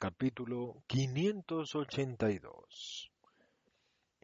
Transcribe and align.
Capítulo 0.00 0.84
582 0.86 3.10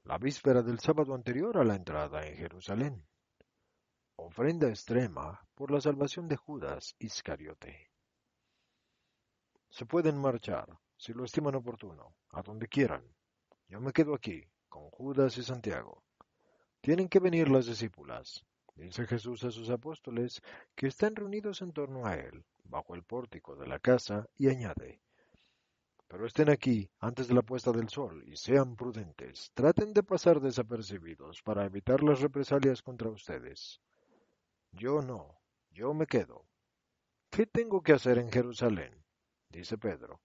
La 0.05 0.19
víspera 0.19 0.63
del 0.63 0.79
sábado 0.79 1.17
anterior 1.17 1.59
a 1.59 1.65
la 1.65 1.75
entrada 1.75 2.25
en 2.25 2.37
Jerusalén. 2.37 3.05
Ofrenda 4.15 4.69
extrema 4.69 5.45
por 5.57 5.73
la 5.73 5.81
salvación 5.81 6.29
de 6.29 6.37
Judas 6.37 6.95
Iscariote. 7.01 7.91
Se 9.69 9.85
pueden 9.85 10.17
marchar, 10.17 10.79
si 10.97 11.13
lo 11.13 11.25
estiman 11.25 11.57
oportuno, 11.57 12.15
a 12.31 12.43
donde 12.43 12.69
quieran. 12.69 13.13
Yo 13.67 13.81
me 13.81 13.93
quedo 13.93 14.15
aquí, 14.15 14.45
con 14.69 14.91
Judas 14.91 15.37
y 15.39 15.43
Santiago. 15.43 16.05
Tienen 16.83 17.09
que 17.09 17.19
venir 17.19 17.49
las 17.49 17.67
discípulas, 17.67 18.47
dice 18.77 19.09
Jesús 19.09 19.43
a 19.43 19.51
sus 19.51 19.71
apóstoles, 19.71 20.41
que 20.77 20.87
están 20.87 21.17
reunidos 21.17 21.63
en 21.63 21.73
torno 21.73 22.07
a 22.07 22.15
él, 22.15 22.45
bajo 22.63 22.95
el 22.95 23.03
pórtico 23.03 23.57
de 23.57 23.67
la 23.67 23.81
casa, 23.81 24.29
y 24.37 24.49
añade, 24.49 25.01
pero 26.09 26.27
estén 26.27 26.51
aquí 26.51 26.89
antes 27.01 27.29
de 27.29 27.35
la 27.35 27.43
puesta 27.43 27.73
del 27.73 27.89
sol 27.89 28.23
y 28.27 28.37
sean 28.37 28.77
prudentes. 28.77 29.51
Traten 29.55 29.93
de 29.93 30.03
pasar 30.03 30.41
desapercibidos 30.41 31.43
para 31.43 31.65
evitar 31.65 32.03
las 32.03 32.21
represalias 32.21 32.83
contra 32.83 33.11
ustedes. 33.11 33.81
Yo 34.73 35.01
no, 35.01 35.41
yo 35.71 35.95
me 35.95 36.07
quedo. 36.07 36.47
¿Qué 37.31 37.47
tengo 37.47 37.83
que 37.83 37.93
hacer 37.93 38.19
en 38.19 38.31
Jerusalén? 38.31 39.05
dice 39.49 39.79
Pedro. 39.79 40.21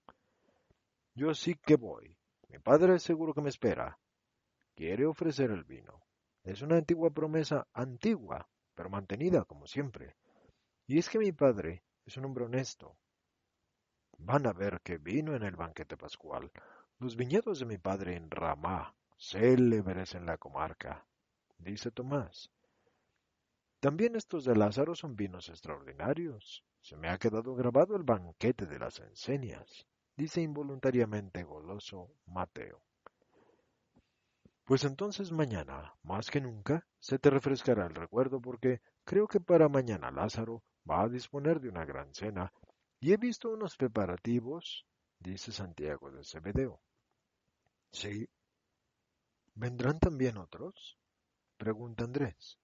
Yo 1.14 1.34
sí 1.34 1.54
que 1.54 1.76
voy. 1.76 2.16
Mi 2.48 2.58
padre 2.58 2.98
seguro 2.98 3.32
que 3.32 3.40
me 3.40 3.48
espera. 3.48 3.98
Quiere 4.74 5.06
ofrecer 5.06 5.50
el 5.50 5.64
vino. 5.64 6.02
Es 6.42 6.62
una 6.62 6.76
antigua 6.76 7.10
promesa, 7.10 7.66
antigua, 7.72 8.48
pero 8.74 8.90
mantenida 8.90 9.44
como 9.44 9.66
siempre. 9.66 10.16
Y 10.86 10.98
es 10.98 11.08
que 11.08 11.18
mi 11.18 11.32
padre 11.32 11.82
es 12.04 12.16
un 12.16 12.24
hombre 12.24 12.44
honesto, 12.44 12.96
Van 14.22 14.46
a 14.46 14.52
ver 14.52 14.80
que 14.82 14.98
vino 14.98 15.34
en 15.34 15.42
el 15.42 15.56
banquete 15.56 15.96
pascual. 15.96 16.50
Los 16.98 17.16
viñedos 17.16 17.58
de 17.58 17.66
mi 17.66 17.78
padre 17.78 18.16
en 18.16 18.30
Ramá, 18.30 18.94
célebres 19.18 20.14
en 20.14 20.26
la 20.26 20.36
comarca, 20.36 21.06
dice 21.58 21.90
Tomás. 21.90 22.50
También 23.80 24.16
estos 24.16 24.44
de 24.44 24.54
Lázaro 24.54 24.94
son 24.94 25.16
vinos 25.16 25.48
extraordinarios. 25.48 26.62
Se 26.82 26.96
me 26.96 27.08
ha 27.08 27.18
quedado 27.18 27.54
grabado 27.54 27.96
el 27.96 28.02
banquete 28.02 28.66
de 28.66 28.78
las 28.78 29.00
enseñas, 29.00 29.86
dice 30.16 30.42
involuntariamente 30.42 31.42
goloso 31.42 32.12
Mateo. 32.26 32.82
Pues 34.64 34.84
entonces 34.84 35.32
mañana, 35.32 35.94
más 36.02 36.30
que 36.30 36.40
nunca, 36.40 36.86
se 36.98 37.18
te 37.18 37.30
refrescará 37.30 37.86
el 37.86 37.94
recuerdo 37.94 38.40
porque 38.40 38.82
creo 39.04 39.26
que 39.26 39.40
para 39.40 39.68
mañana 39.68 40.10
Lázaro 40.10 40.62
va 40.88 41.02
a 41.02 41.08
disponer 41.08 41.60
de 41.60 41.70
una 41.70 41.84
gran 41.84 42.14
cena 42.14 42.52
y 43.00 43.12
he 43.12 43.16
visto 43.16 43.50
unos 43.50 43.76
preparativos, 43.76 44.86
dice 45.18 45.52
Santiago 45.52 46.10
de 46.10 46.22
Cebedeo. 46.22 46.80
Sí. 47.92 48.28
¿Vendrán 49.54 49.98
también 49.98 50.36
otros? 50.36 50.98
pregunta 51.56 52.04
Andrés. 52.04 52.58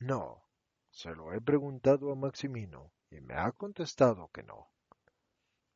No, 0.00 0.44
se 0.90 1.14
lo 1.14 1.32
he 1.32 1.40
preguntado 1.40 2.12
a 2.12 2.14
Maximino 2.14 2.92
y 3.10 3.20
me 3.20 3.34
ha 3.34 3.52
contestado 3.52 4.28
que 4.28 4.42
no. 4.42 4.70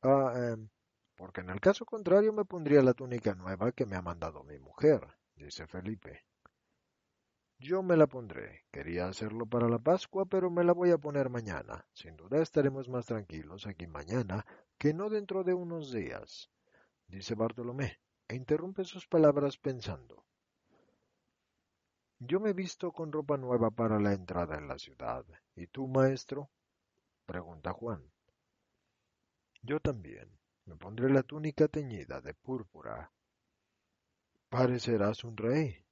Ah, 0.03 0.33
eh, 0.35 0.67
porque 1.15 1.41
en 1.41 1.49
el 1.49 1.59
caso 1.59 1.85
contrario 1.85 2.31
me 2.33 2.45
pondría 2.45 2.83
la 2.83 2.93
túnica 2.93 3.33
nueva 3.33 3.71
que 3.71 3.87
me 3.87 3.95
ha 3.95 4.01
mandado 4.01 4.43
mi 4.43 4.59
mujer, 4.59 5.01
dice 5.35 5.65
Felipe. 5.65 6.26
Yo 7.59 7.81
me 7.81 7.97
la 7.97 8.07
pondré. 8.07 8.65
Quería 8.71 9.07
hacerlo 9.07 9.45
para 9.47 9.67
la 9.67 9.79
Pascua, 9.79 10.25
pero 10.25 10.51
me 10.51 10.63
la 10.63 10.73
voy 10.73 10.91
a 10.91 10.97
poner 10.97 11.29
mañana. 11.29 11.85
Sin 11.93 12.15
duda 12.15 12.41
estaremos 12.41 12.87
más 12.87 13.05
tranquilos 13.05 13.65
aquí 13.65 13.87
mañana 13.87 14.45
que 14.77 14.93
no 14.93 15.09
dentro 15.09 15.43
de 15.43 15.53
unos 15.53 15.91
días, 15.91 16.51
dice 17.07 17.33
Bartolomé, 17.33 17.99
e 18.27 18.35
interrumpe 18.35 18.83
sus 18.83 19.07
palabras 19.07 19.57
pensando. 19.57 20.23
Yo 22.19 22.39
me 22.39 22.51
he 22.51 22.53
visto 22.53 22.91
con 22.91 23.11
ropa 23.11 23.37
nueva 23.37 23.71
para 23.71 23.99
la 23.99 24.13
entrada 24.13 24.57
en 24.57 24.67
la 24.67 24.77
ciudad. 24.77 25.25
¿Y 25.55 25.67
tú, 25.67 25.87
maestro? 25.87 26.49
pregunta 27.25 27.73
Juan. 27.73 28.03
Yo 29.61 29.79
también. 29.79 30.37
Me 30.65 30.75
pondré 30.75 31.09
la 31.09 31.23
túnica 31.23 31.69
teñida 31.69 32.19
de 32.19 32.33
púrpura. 32.33 33.11
Parecerás 34.49 35.23
un 35.23 35.37
rey, 35.37 35.86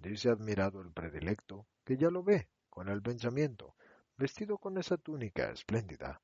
dice 0.00 0.30
admirado 0.30 0.80
el 0.80 0.92
predilecto, 0.92 1.66
que 1.84 1.96
ya 1.96 2.10
lo 2.10 2.22
ve, 2.22 2.48
con 2.68 2.88
el 2.88 3.02
pensamiento, 3.02 3.74
vestido 4.16 4.58
con 4.58 4.78
esa 4.78 4.96
túnica 4.96 5.50
espléndida. 5.50 6.20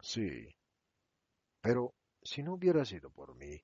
Sí, 0.00 0.54
pero 1.60 1.94
si 2.22 2.42
no 2.42 2.54
hubiera 2.54 2.84
sido 2.84 3.10
por 3.10 3.34
mí, 3.34 3.62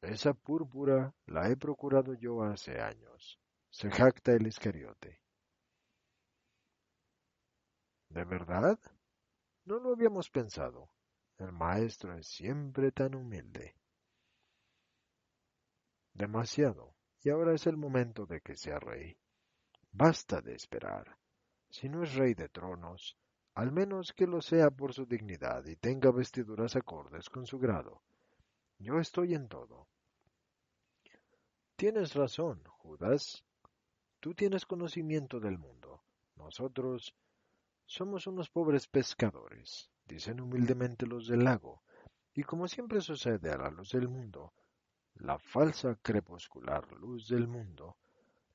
esa 0.00 0.32
púrpura 0.32 1.14
la 1.26 1.50
he 1.50 1.56
procurado 1.56 2.14
yo 2.14 2.42
hace 2.42 2.80
años, 2.80 3.38
se 3.70 3.90
jacta 3.90 4.32
el 4.32 4.46
Iscariote. 4.46 5.20
¿De 8.08 8.24
verdad? 8.24 8.78
No 9.64 9.78
lo 9.78 9.92
habíamos 9.92 10.30
pensado. 10.30 10.90
El 11.38 11.52
maestro 11.52 12.16
es 12.16 12.26
siempre 12.26 12.90
tan 12.90 13.14
humilde. 13.14 13.76
Demasiado 16.12 16.96
y 17.22 17.30
ahora 17.30 17.54
es 17.54 17.66
el 17.66 17.76
momento 17.76 18.26
de 18.26 18.40
que 18.40 18.56
sea 18.56 18.78
rey. 18.78 19.16
Basta 19.92 20.40
de 20.40 20.54
esperar. 20.54 21.16
Si 21.68 21.88
no 21.88 22.02
es 22.02 22.14
rey 22.14 22.34
de 22.34 22.48
tronos, 22.48 23.16
al 23.54 23.72
menos 23.72 24.12
que 24.12 24.26
lo 24.26 24.40
sea 24.40 24.70
por 24.70 24.94
su 24.94 25.06
dignidad 25.06 25.64
y 25.66 25.76
tenga 25.76 26.10
vestiduras 26.10 26.76
acordes 26.76 27.28
con 27.28 27.46
su 27.46 27.58
grado. 27.58 28.02
Yo 28.78 28.98
estoy 28.98 29.34
en 29.34 29.48
todo. 29.48 29.86
Tienes 31.76 32.14
razón, 32.14 32.62
Judas. 32.64 33.44
Tú 34.20 34.34
tienes 34.34 34.66
conocimiento 34.66 35.40
del 35.40 35.58
mundo. 35.58 36.02
Nosotros 36.36 37.14
somos 37.86 38.26
unos 38.26 38.48
pobres 38.48 38.86
pescadores, 38.86 39.90
dicen 40.06 40.40
humildemente 40.40 41.06
los 41.06 41.26
del 41.26 41.44
lago, 41.44 41.82
y 42.34 42.42
como 42.44 42.68
siempre 42.68 43.00
sucede 43.00 43.50
a 43.50 43.58
la 43.58 43.70
luz 43.70 43.90
del 43.90 44.08
mundo, 44.08 44.52
la 45.14 45.38
falsa 45.38 45.96
crepuscular 46.02 46.90
luz 46.92 47.28
del 47.28 47.46
mundo, 47.48 47.96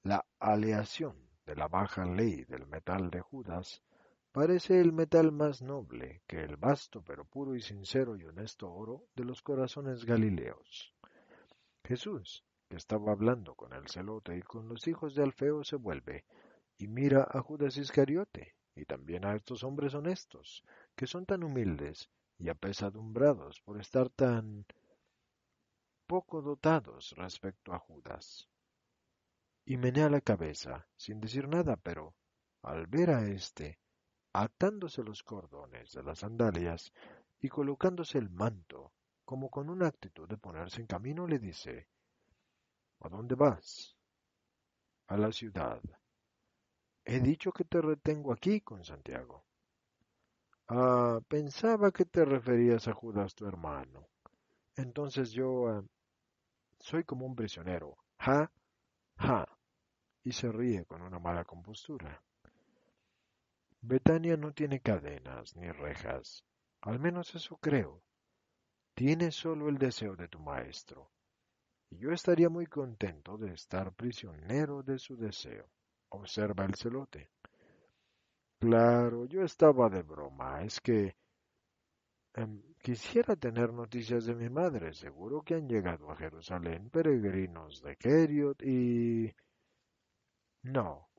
la 0.04 0.26
aleación 0.40 1.16
de 1.46 1.56
la 1.56 1.68
baja 1.68 2.06
ley 2.06 2.44
del 2.46 2.66
metal 2.68 3.10
de 3.10 3.22
Judas, 3.22 3.84
parece 4.32 4.82
el 4.82 4.92
metal 4.92 5.32
más 5.32 5.62
noble 5.62 6.22
que 6.28 6.44
el 6.44 6.58
vasto 6.58 7.02
pero 7.04 7.26
puro 7.26 7.56
y 7.56 7.62
sincero 7.62 8.18
y 8.18 8.26
honesto 8.26 8.72
oro 8.72 9.06
de 9.16 9.24
los 9.24 9.42
corazones 9.42 10.06
galileos. 10.06 10.94
Jesús, 11.84 12.44
que 12.68 12.78
estaba 12.78 13.12
hablando 13.12 13.56
con 13.56 13.74
el 13.74 13.88
celote 13.88 14.38
y 14.38 14.42
con 14.42 14.68
los 14.68 14.88
hijos 14.88 15.16
de 15.16 15.24
Alfeo, 15.24 15.64
se 15.64 15.76
vuelve 15.76 16.26
y 16.78 16.88
mira 16.88 17.28
a 17.30 17.42
Judas 17.42 17.78
Iscariote 17.78 18.56
y 18.76 18.86
también 18.86 19.26
a 19.26 19.36
estos 19.36 19.64
hombres 19.64 19.94
honestos, 19.94 20.64
que 20.96 21.08
son 21.08 21.26
tan 21.26 21.44
humildes 21.44 22.10
y 22.38 22.50
apesadumbrados 22.50 23.62
por 23.62 23.79
estar 23.79 24.09
tan 24.09 24.66
poco 26.07 26.41
dotados 26.41 27.13
respecto 27.17 27.73
a 27.73 27.79
Judas. 27.79 28.47
Y 29.66 29.78
menea 29.78 30.09
la 30.09 30.22
cabeza, 30.22 30.87
sin 30.96 31.19
decir 31.19 31.47
nada, 31.47 31.75
pero, 31.75 32.16
al 32.61 32.87
ver 32.87 33.09
a 33.09 33.28
éste, 33.28 33.79
atándose 34.34 35.03
los 35.03 35.23
cordones 35.23 35.91
de 35.93 36.03
las 36.03 36.19
sandalias 36.19 36.91
y 37.40 37.49
colocándose 37.49 38.17
el 38.17 38.29
manto, 38.29 38.93
como 39.23 39.49
con 39.49 39.69
una 39.69 39.87
actitud 39.87 40.28
de 40.28 40.37
ponerse 40.37 40.81
en 40.81 40.87
camino, 40.87 41.25
le 41.25 41.40
dice, 41.40 41.87
¿A 43.02 43.09
dónde 43.09 43.35
vas? 43.35 43.96
A 45.07 45.17
la 45.17 45.31
ciudad. 45.31 45.81
He 47.03 47.19
dicho 47.19 47.52
que 47.52 47.63
te 47.66 47.81
retengo 47.81 48.31
aquí 48.31 48.61
con 48.61 48.84
Santiago. 48.84 49.46
Ah, 50.67 51.19
pensaba 51.28 51.91
que 51.91 52.05
te 52.05 52.25
referías 52.25 52.87
a 52.87 52.93
Judas 52.93 53.35
tu 53.35 53.46
hermano. 53.46 54.07
Entonces 54.75 55.31
yo 55.31 55.67
ah, 55.67 55.84
soy 56.85 57.03
como 57.03 57.26
un 57.26 57.35
prisionero. 57.35 57.97
Ja, 58.20 58.52
ja. 59.17 59.47
Y 60.23 60.32
se 60.32 60.52
ríe 60.52 60.85
con 60.85 61.02
una 61.02 61.17
mala 61.17 61.43
compostura. 61.43 62.22
Betania 63.82 64.37
no 64.37 64.53
tiene 64.53 64.82
cadenas 64.82 65.55
ni 65.55 65.72
rejas. 65.72 66.43
Al 66.82 66.99
menos 66.99 67.34
eso 67.34 67.58
creo. 67.58 68.03
Tienes 68.93 69.34
solo 69.34 69.67
el 69.67 69.79
deseo 69.79 70.16
de 70.16 70.28
tu 70.28 70.40
maestro. 70.40 71.09
Y 71.90 71.97
yo 71.97 72.11
estaría 72.11 72.49
muy 72.49 72.67
contento 72.67 73.35
de 73.35 73.53
estar 73.53 73.91
prisionero 73.93 74.84
de 74.84 74.99
su 74.99 75.17
deseo. 75.17 75.67
Observa 76.09 76.66
el 76.66 76.76
celote. 76.76 77.31
Claro, 78.59 79.26
yo 79.26 79.41
estaba 79.41 79.90
de 79.90 80.03
broma. 80.03 80.61
Es 80.64 80.79
que 80.79 81.16
em, 82.35 82.61
quisiera 82.82 83.35
tener 83.35 83.73
noticias 83.73 84.26
de 84.26 84.35
mi 84.35 84.49
madre. 84.49 84.93
Seguro 84.93 85.41
que 85.41 85.55
han 85.55 85.67
llegado 85.67 86.11
a 86.11 86.16
Jerusalén 86.16 86.90
peregrinos 86.90 87.82
de 87.82 87.96
Keriot 87.96 88.61
y... 88.64 89.34
No. 90.64 91.09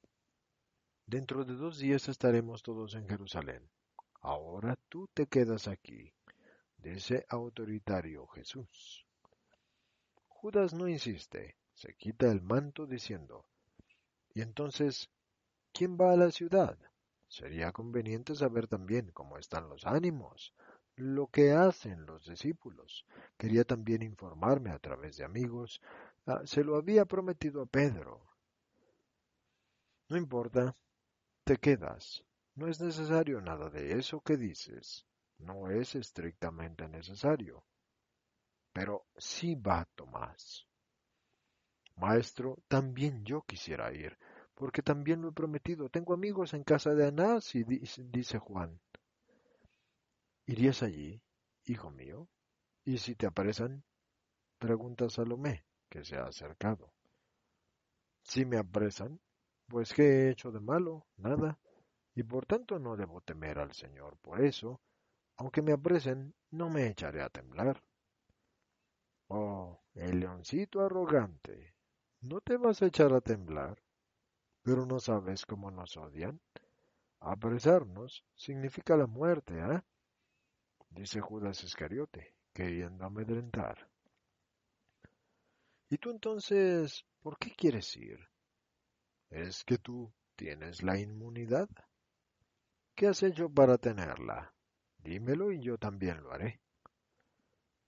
Dentro 1.07 1.45
de 1.45 1.55
dos 1.55 1.79
días 1.79 2.09
estaremos 2.09 2.63
todos 2.63 2.95
en 2.95 3.09
Jerusalén. 3.09 3.69
Ahora 4.21 4.77
tú 4.89 5.09
te 5.15 5.29
quedas 5.29 5.69
aquí, 5.69 6.13
dice 6.79 7.25
autoritario 7.29 8.27
Jesús. 8.27 9.07
Judas 10.27 10.75
no 10.75 10.89
insiste, 10.89 11.57
se 11.75 11.95
quita 11.95 12.31
el 12.31 12.43
manto 12.43 12.87
diciendo, 12.87 13.45
¿y 14.35 14.41
entonces 14.43 15.09
quién 15.73 15.97
va 15.97 16.13
a 16.13 16.17
la 16.17 16.31
ciudad? 16.33 16.77
Sería 17.29 17.71
conveniente 17.71 18.35
saber 18.35 18.67
también 18.67 19.11
cómo 19.13 19.39
están 19.39 19.69
los 19.69 19.87
ánimos, 19.87 20.55
lo 20.97 21.29
que 21.29 21.53
hacen 21.53 22.07
los 22.07 22.27
discípulos. 22.27 23.07
Quería 23.37 23.65
también 23.65 24.03
informarme 24.03 24.71
a 24.71 24.79
través 24.79 25.19
de 25.19 25.25
amigos. 25.25 25.81
Ah, 26.27 26.43
se 26.45 26.65
lo 26.65 26.77
había 26.77 27.05
prometido 27.05 27.63
a 27.63 27.67
Pedro. 27.67 28.27
No 30.09 30.17
importa, 30.17 30.75
te 31.45 31.59
quedas. 31.59 32.25
No 32.55 32.69
es 32.69 32.81
necesario 32.81 33.41
nada 33.41 33.69
de 33.69 33.99
eso 33.99 34.21
que 34.21 34.37
dices. 34.37 35.07
No 35.39 35.71
es 35.71 35.95
estrictamente 35.95 36.89
necesario. 36.89 37.65
Pero 38.73 39.07
sí 39.17 39.55
va 39.55 39.87
Tomás. 39.95 40.67
Maestro, 41.97 42.59
también 42.69 43.25
yo 43.25 43.43
quisiera 43.43 43.93
ir, 43.93 44.19
porque 44.55 44.83
también 44.83 45.23
lo 45.23 45.29
he 45.29 45.33
prometido. 45.33 45.89
Tengo 45.89 46.15
amigos 46.15 46.55
en 46.55 46.63
casa 46.63 46.95
de 46.95 47.07
Anás, 47.07 47.55
y 47.55 47.65
dice 47.65 48.39
Juan. 48.39 48.79
¿Irías 50.47 50.83
allí, 50.83 51.23
hijo 51.65 51.91
mío? 51.91 52.29
¿Y 52.85 52.99
si 52.99 53.15
te 53.15 53.27
apresan? 53.27 53.85
Pregunta 54.59 55.11
Salomé, 55.11 55.65
que 55.89 56.05
se 56.05 56.17
ha 56.17 56.25
acercado. 56.25 56.93
Si 58.23 58.45
me 58.47 58.57
apresan, 58.57 59.21
pues 59.67 59.93
¿qué 59.93 60.03
he 60.03 60.31
hecho 60.31 60.51
de 60.51 60.61
malo? 60.61 61.07
Nada 61.17 61.59
y 62.17 62.23
por 62.23 62.47
tanto 62.47 62.79
no 62.79 62.97
debo 62.97 63.21
temer 63.21 63.59
al 63.59 63.73
Señor. 63.73 64.17
Por 64.17 64.41
eso, 64.41 64.81
aunque 65.37 65.61
me 65.61 65.73
apresen, 65.73 66.35
no 66.51 66.71
me 66.71 66.87
echaré 66.89 67.23
a 67.23 67.29
temblar. 67.29 67.83
Oh, 69.29 69.83
el 69.95 70.21
leoncito 70.21 70.81
arrogante, 70.81 71.75
¿no 72.23 72.41
te 72.41 72.57
vas 72.57 72.81
a 72.81 72.87
echar 72.87 73.13
a 73.13 73.21
temblar? 73.21 73.83
Pero 74.63 74.87
no 74.87 74.99
sabes 74.99 75.45
cómo 75.45 75.71
nos 75.71 75.97
odian. 75.99 76.41
Apresarnos 77.21 78.25
significa 78.35 78.97
la 78.97 79.07
muerte, 79.07 79.59
¿eh? 79.59 79.83
Dice 80.97 81.21
Judas 81.21 81.63
Iscariote, 81.63 82.35
queriendo 82.55 83.05
amedrentar. 83.05 83.87
¿Y 85.91 85.99
tú 85.99 86.11
entonces, 86.11 87.05
por 87.21 87.39
qué 87.39 87.51
quieres 87.55 87.95
ir? 87.99 88.19
¿Es 89.29 89.63
que 89.63 89.77
tú 89.77 90.11
tienes 90.37 90.83
la 90.83 90.99
inmunidad? 90.99 91.69
¿Qué 92.95 93.09
has 93.09 93.23
hecho 93.23 93.51
para 93.51 93.77
tenerla? 93.77 94.55
Dímelo 94.97 95.53
y 95.53 95.61
yo 95.61 95.77
también 95.77 96.23
lo 96.23 96.33
haré. 96.33 96.63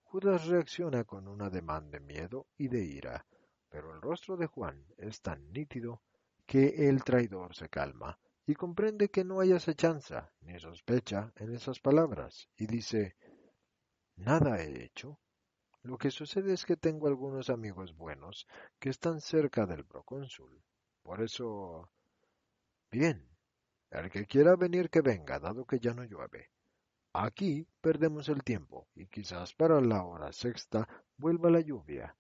Judas 0.03 0.47
reacciona 0.47 1.05
con 1.05 1.29
un 1.29 1.41
ademán 1.41 1.91
de 1.91 2.01
miedo 2.01 2.47
y 2.59 2.69
de 2.69 2.85
ira, 2.85 3.27
pero 3.71 3.95
el 3.95 4.03
rostro 4.03 4.37
de 4.37 4.49
Juan 4.49 4.85
es 4.99 5.23
tan 5.23 5.51
nítido 5.51 6.03
que 6.45 6.89
el 6.91 7.03
traidor 7.05 7.55
se 7.55 7.71
calma 7.71 8.19
y 8.49 8.55
comprende 8.55 9.11
que 9.11 9.25
no 9.25 9.41
hay 9.41 9.53
acechanza 9.53 10.33
ni 10.41 10.59
sospecha 10.59 11.31
en 11.37 11.55
esas 11.55 11.81
palabras 11.81 12.49
y 12.57 12.67
dice 12.67 13.15
Nada 14.17 14.63
he 14.63 14.85
hecho. 14.85 15.21
Lo 15.83 15.99
que 15.99 16.11
sucede 16.11 16.55
es 16.55 16.65
que 16.65 16.79
tengo 16.79 17.09
algunos 17.09 17.51
amigos 17.51 17.95
buenos 17.95 18.47
que 18.79 18.89
están 18.89 19.21
cerca 19.21 19.67
del 19.67 19.85
procónsul. 19.85 20.65
Por 21.03 21.23
eso. 21.23 21.91
Bien, 22.91 23.29
el 23.91 24.11
que 24.11 24.25
quiera 24.25 24.57
venir 24.57 24.89
que 24.89 25.03
venga, 25.03 25.39
dado 25.39 25.67
que 25.67 25.79
ya 25.79 25.93
no 25.93 26.05
llueve. 26.05 26.51
Aquí 27.13 27.69
perdemos 27.83 28.31
el 28.31 28.43
tiempo 28.43 28.89
y 28.95 29.09
quizás 29.09 29.53
para 29.53 29.79
la 29.83 30.03
hora 30.05 30.33
sexta 30.33 30.89
vuelva 31.19 31.51
la 31.51 31.61
lluvia. 31.61 32.17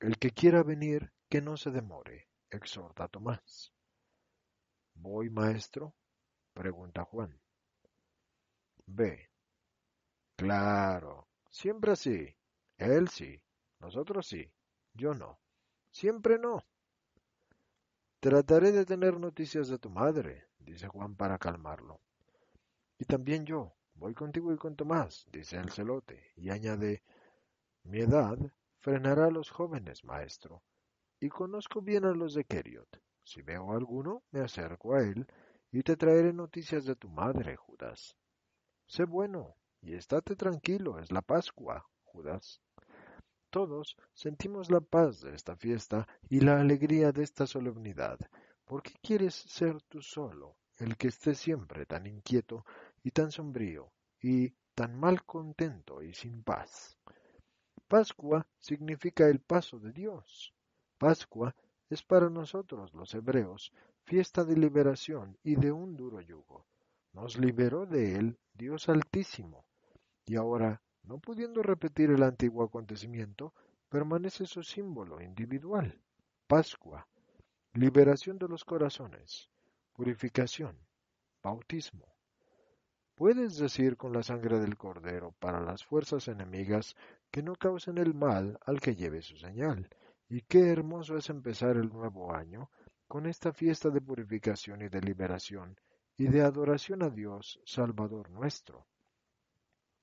El 0.00 0.16
que 0.16 0.30
quiera 0.30 0.62
venir, 0.62 1.12
que 1.28 1.42
no 1.42 1.58
se 1.58 1.70
demore, 1.70 2.28
exhorta 2.50 3.08
Tomás. 3.08 3.74
¿Voy, 5.02 5.30
maestro? 5.30 5.96
pregunta 6.54 7.04
Juan. 7.04 7.36
Ve. 8.86 9.30
Claro, 10.36 11.26
siempre 11.50 11.90
así. 11.90 12.36
Él 12.78 13.08
sí, 13.08 13.42
nosotros 13.80 14.28
sí, 14.28 14.48
yo 14.94 15.12
no. 15.12 15.40
Siempre 15.90 16.38
no. 16.38 16.64
Trataré 18.20 18.70
de 18.70 18.86
tener 18.86 19.18
noticias 19.18 19.66
de 19.66 19.80
tu 19.80 19.90
madre, 19.90 20.46
dice 20.60 20.86
Juan 20.86 21.16
para 21.16 21.36
calmarlo. 21.36 22.00
Y 22.96 23.04
también 23.04 23.44
yo, 23.44 23.74
voy 23.94 24.14
contigo 24.14 24.52
y 24.52 24.56
con 24.56 24.76
Tomás, 24.76 25.26
dice 25.32 25.56
el 25.56 25.70
celote, 25.70 26.30
y 26.36 26.50
añade, 26.50 27.02
mi 27.82 27.98
edad 27.98 28.38
frenará 28.78 29.26
a 29.26 29.32
los 29.32 29.50
jóvenes, 29.50 30.04
maestro, 30.04 30.62
y 31.18 31.28
conozco 31.28 31.82
bien 31.82 32.04
a 32.04 32.12
los 32.12 32.34
de 32.34 32.44
Keriot. 32.44 33.02
Si 33.24 33.42
veo 33.42 33.72
alguno, 33.72 34.22
me 34.30 34.40
acerco 34.40 34.94
a 34.94 35.00
él 35.02 35.26
y 35.70 35.82
te 35.82 35.96
traeré 35.96 36.32
noticias 36.32 36.84
de 36.84 36.96
tu 36.96 37.08
madre, 37.08 37.56
Judas. 37.56 38.16
Sé 38.86 39.04
bueno 39.04 39.56
y 39.80 39.94
estate 39.94 40.36
tranquilo, 40.36 40.98
es 40.98 41.10
la 41.10 41.22
Pascua, 41.22 41.88
Judas. 42.04 42.60
Todos 43.50 43.96
sentimos 44.14 44.70
la 44.70 44.80
paz 44.80 45.20
de 45.20 45.34
esta 45.34 45.56
fiesta 45.56 46.08
y 46.28 46.40
la 46.40 46.60
alegría 46.60 47.12
de 47.12 47.22
esta 47.22 47.46
solemnidad. 47.46 48.18
¿Por 48.64 48.82
qué 48.82 48.92
quieres 49.02 49.34
ser 49.34 49.82
tú 49.82 50.00
solo, 50.00 50.56
el 50.78 50.96
que 50.96 51.08
esté 51.08 51.34
siempre 51.34 51.84
tan 51.86 52.06
inquieto 52.06 52.64
y 53.02 53.10
tan 53.10 53.30
sombrío 53.30 53.92
y 54.20 54.50
tan 54.74 54.98
mal 54.98 55.24
contento 55.24 56.02
y 56.02 56.14
sin 56.14 56.42
paz? 56.42 56.96
Pascua 57.88 58.46
significa 58.58 59.28
el 59.28 59.40
paso 59.40 59.78
de 59.78 59.92
Dios. 59.92 60.54
Pascua 60.96 61.54
es 61.92 62.02
para 62.02 62.30
nosotros 62.30 62.94
los 62.94 63.12
hebreos 63.14 63.72
fiesta 64.04 64.44
de 64.44 64.56
liberación 64.56 65.36
y 65.42 65.56
de 65.56 65.72
un 65.72 65.94
duro 65.94 66.20
yugo. 66.20 66.64
Nos 67.12 67.38
liberó 67.38 67.84
de 67.84 68.16
él 68.16 68.38
Dios 68.54 68.88
Altísimo. 68.88 69.66
Y 70.24 70.36
ahora 70.36 70.80
no 71.02 71.18
pudiendo 71.18 71.62
repetir 71.62 72.10
el 72.10 72.22
antiguo 72.22 72.64
acontecimiento, 72.64 73.52
permanece 73.88 74.46
su 74.46 74.62
símbolo 74.62 75.20
individual, 75.20 76.00
Pascua, 76.46 77.06
liberación 77.74 78.38
de 78.38 78.48
los 78.48 78.64
corazones, 78.64 79.50
purificación, 79.92 80.78
bautismo. 81.42 82.06
Puedes 83.14 83.58
decir 83.58 83.98
con 83.98 84.14
la 84.14 84.22
sangre 84.22 84.58
del 84.58 84.78
cordero 84.78 85.34
para 85.38 85.60
las 85.60 85.84
fuerzas 85.84 86.28
enemigas 86.28 86.96
que 87.30 87.42
no 87.42 87.54
causen 87.56 87.98
el 87.98 88.14
mal 88.14 88.58
al 88.64 88.80
que 88.80 88.96
lleve 88.96 89.20
su 89.20 89.36
señal. 89.36 89.90
Y 90.32 90.40
qué 90.48 90.70
hermoso 90.70 91.18
es 91.18 91.28
empezar 91.28 91.76
el 91.76 91.90
nuevo 91.90 92.32
año 92.32 92.70
con 93.06 93.26
esta 93.26 93.52
fiesta 93.52 93.90
de 93.90 94.00
purificación 94.00 94.80
y 94.80 94.88
de 94.88 95.02
liberación 95.02 95.78
y 96.16 96.26
de 96.28 96.40
adoración 96.40 97.02
a 97.02 97.10
Dios, 97.10 97.60
Salvador 97.66 98.30
nuestro. 98.30 98.86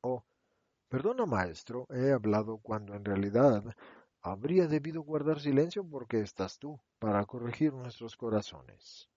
Oh, 0.01 0.23
Perdona, 0.87 1.25
maestro, 1.25 1.87
he 1.89 2.11
hablado 2.11 2.59
cuando 2.59 2.93
en 2.93 3.03
realidad 3.05 3.63
habría 4.21 4.67
debido 4.67 5.01
guardar 5.01 5.39
silencio 5.39 5.83
porque 5.83 6.19
estás 6.19 6.59
tú, 6.59 6.79
para 6.99 7.25
corregir 7.25 7.73
nuestros 7.73 8.15
corazones. 8.15 9.09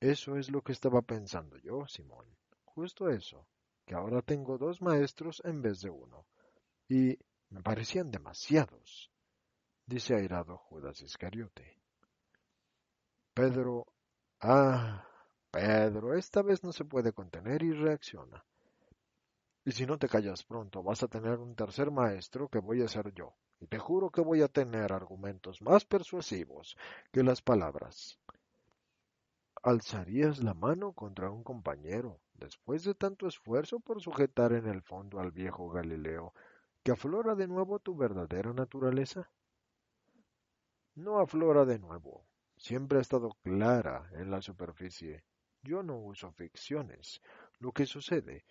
Eso 0.00 0.34
es 0.36 0.50
lo 0.50 0.62
que 0.62 0.72
estaba 0.72 1.00
pensando 1.00 1.56
yo, 1.58 1.86
Simón. 1.86 2.26
Justo 2.64 3.08
eso, 3.08 3.46
que 3.86 3.94
ahora 3.94 4.20
tengo 4.20 4.58
dos 4.58 4.82
maestros 4.82 5.40
en 5.44 5.62
vez 5.62 5.80
de 5.80 5.90
uno. 5.90 6.26
Y 6.88 7.16
me 7.50 7.62
parecían 7.62 8.10
demasiados, 8.10 9.12
dice 9.90 10.14
airado 10.14 10.56
Judas 10.56 11.02
Iscariote. 11.02 11.76
Pedro. 13.34 13.86
Ah, 14.40 15.04
Pedro, 15.50 16.14
esta 16.14 16.42
vez 16.42 16.62
no 16.62 16.72
se 16.72 16.84
puede 16.84 17.12
contener 17.12 17.64
y 17.64 17.72
reacciona. 17.72 18.44
Y 19.64 19.72
si 19.72 19.86
no 19.86 19.98
te 19.98 20.08
callas 20.08 20.44
pronto, 20.44 20.84
vas 20.84 21.02
a 21.02 21.08
tener 21.08 21.40
un 21.40 21.56
tercer 21.56 21.90
maestro 21.90 22.48
que 22.48 22.60
voy 22.60 22.82
a 22.82 22.88
ser 22.88 23.12
yo. 23.12 23.34
Y 23.58 23.66
te 23.66 23.80
juro 23.80 24.10
que 24.10 24.20
voy 24.20 24.42
a 24.42 24.48
tener 24.48 24.92
argumentos 24.92 25.60
más 25.60 25.84
persuasivos 25.84 26.76
que 27.10 27.24
las 27.24 27.42
palabras. 27.42 28.20
¿Alzarías 29.60 30.38
la 30.38 30.54
mano 30.54 30.92
contra 30.92 31.30
un 31.30 31.42
compañero, 31.42 32.20
después 32.34 32.84
de 32.84 32.94
tanto 32.94 33.26
esfuerzo 33.26 33.80
por 33.80 34.00
sujetar 34.00 34.52
en 34.52 34.68
el 34.68 34.82
fondo 34.82 35.18
al 35.18 35.32
viejo 35.32 35.68
Galileo, 35.68 36.32
que 36.84 36.92
aflora 36.92 37.34
de 37.34 37.48
nuevo 37.48 37.80
tu 37.80 37.96
verdadera 37.96 38.52
naturaleza? 38.52 39.28
No 41.00 41.18
aflora 41.18 41.64
de 41.64 41.78
nuevo, 41.78 42.26
siempre 42.58 42.98
ha 42.98 43.00
estado 43.00 43.30
clara 43.42 44.10
en 44.12 44.30
la 44.30 44.42
superficie. 44.42 45.24
Yo 45.62 45.82
no 45.82 45.96
uso 45.96 46.30
ficciones. 46.32 47.22
Lo 47.58 47.72
que 47.72 47.86
sucede 47.86 48.44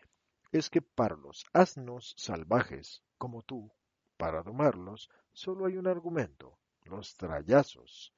es 0.52 0.72
que 0.72 0.82
para 0.82 1.16
los 1.16 1.46
asnos 1.54 2.16
salvajes, 2.18 3.04
como 3.20 3.44
tú, 3.44 3.72
para 4.18 4.42
domarlos, 4.42 5.12
solo 5.32 5.68
hay 5.68 5.78
un 5.78 5.86
argumento, 5.86 6.58
los 6.86 7.16
trayazos. 7.18 8.16